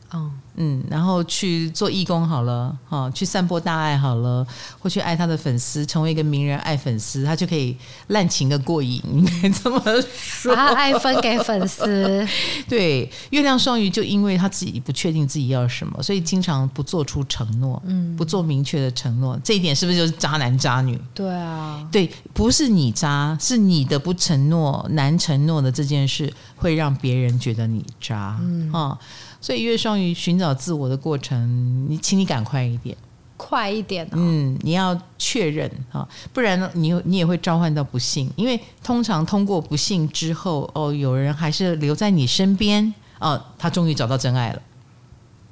[0.56, 4.46] 嗯，然后去做义工好了，哈，去散播大爱好了，
[4.78, 7.76] 或去爱他的粉丝，成为一个名人爱粉丝，他就可以
[8.08, 9.80] 滥情的过瘾，应该这么
[10.12, 12.26] 说，把他爱分给粉丝。
[12.68, 21.00] 对，月亮双鱼就因为他自己不确定自己要什么，所以经常不做出承诺，嗯，不做明确的承诺，这一点是不是就是渣男渣女？
[21.14, 28.98] 对啊，对，不是你渣，是你的不承诺、难承诺的这件事，会让别人觉得你渣，嗯啊。
[29.40, 32.96] 所以月双鱼寻找自我的过程，你请你赶快一点，
[33.36, 34.10] 快一点，哦。
[34.14, 38.30] 嗯，你要确认啊，不然呢，你你也会召唤到不幸。
[38.36, 44.62] 因为通常通过不幸之后，哦，有人还是留在你身边，哦，他终于找到真爱了。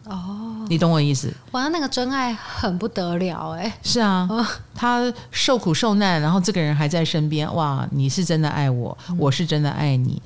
[0.05, 1.32] 哦，你懂我意思？
[1.53, 3.78] 哇，那个真爱很不得了哎。
[3.82, 4.28] 是啊，
[4.74, 7.53] 他受苦受难，然后这个人还在身边。
[7.55, 10.20] 哇，你是真的爱我，我是真的爱你，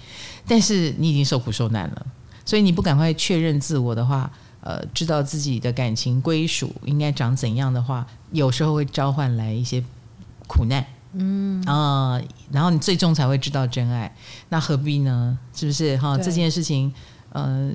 [0.48, 2.06] 但是你已经受苦受难了。
[2.44, 4.30] 所以你不赶快确认自我的话，
[4.60, 9.82] 呃，知道自己的感情归属应该长怎样的话，有时候会召唤来一些
[10.46, 10.84] 苦难，
[11.14, 14.14] 嗯啊、呃，然后你最终才会知道真爱。
[14.48, 15.38] 那何必呢？
[15.54, 16.16] 是不是哈？
[16.18, 16.92] 这件事情，
[17.30, 17.70] 呃，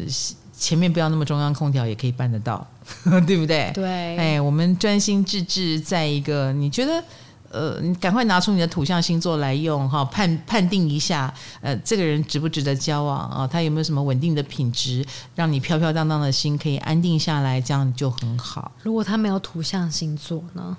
[0.57, 2.65] 前面不要那么中央空调也可以办得到，
[3.27, 3.71] 对不对？
[3.73, 7.03] 对，哎，我们专心致志在一个你觉得
[7.51, 13.47] 呃，你赶快拿出你的土象星座来用哈，判判定一下，呃，这个人值不值得交往啊？
[13.47, 18.71] 他有没有什么稳定的品质，让你飘飘荡荡的心可以安定下来，这样就很好。
[18.83, 20.77] 如果他没有土象星座呢？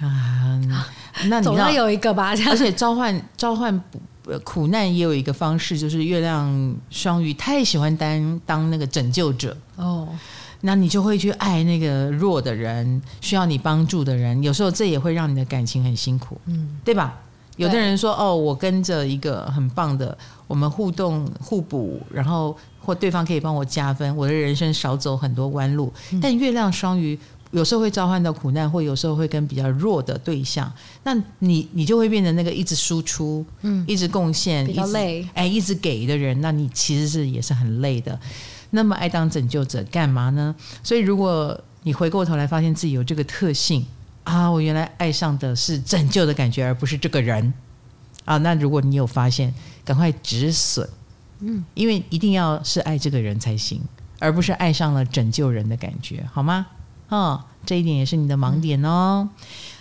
[0.00, 0.58] 啊，
[1.26, 2.34] 那 你总要有一个吧？
[2.48, 3.80] 而且召唤召唤
[4.42, 10.08] 苦难也有一个方式，就是月亮双鱼太喜欢当当那个拯救者哦。
[10.62, 14.42] 那你就会去爱那个弱的人，需要你帮助的人。
[14.42, 17.20] 有时候这也会让你的感情很辛苦，嗯，对吧？
[17.58, 25.92] 有的人说：“哦，我跟着一个很棒的，我们互动互补，然后或对方可以帮我加分，我的人生少走很多弯路。
[26.12, 27.16] 嗯”但月亮双鱼
[27.50, 30.72] 有时候会召唤到苦难，或有时候会跟比较弱的对象，
[31.04, 38.18] 那你你就会变成那个一直输出，嗯，一直贡献，比较累，哎，一直给的人，那你其实是也是很累的。
[38.74, 40.54] 那么爱当拯救者干嘛呢？
[40.82, 43.86] 所以如果你回过头来发现自己有这个特性
[44.24, 47.52] 啊，我原来爱上的是拯救的感觉，而不是这个人
[48.24, 48.38] 啊。
[48.38, 49.52] 那如果你有发现，
[49.84, 50.88] 赶快止损，
[51.40, 53.80] 嗯，因为一定要是爱这个人才行，
[54.18, 56.66] 而不是爱上了拯救人的感觉，好吗？
[57.08, 59.28] 哦，这一点也是你的盲点哦。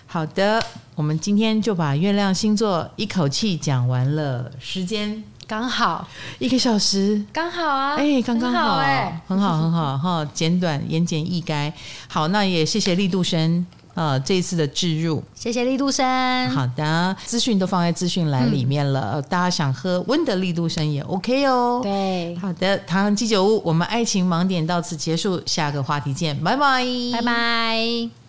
[0.06, 0.62] 好的，
[0.96, 5.24] 我们今天就把月亮星座一口气讲完了，时间。
[5.52, 6.08] 刚好
[6.40, 7.98] 一个小时，刚好啊！
[7.98, 11.70] 哎，刚刚好，哎，很好，很好，哈，简短、言简意赅。
[12.08, 16.50] 好，那也谢谢力度生啊，这一次的置入，谢谢力度生。
[16.52, 21.82] 好的，资讯都放在资讯栏里面了，嗯、大家想喝温的力度生也 OK 哦。
[21.84, 28.21] 对，好的，唐阳鸡酒屋，我们爱情盲点到此结束，下个话题见，拜拜，拜拜。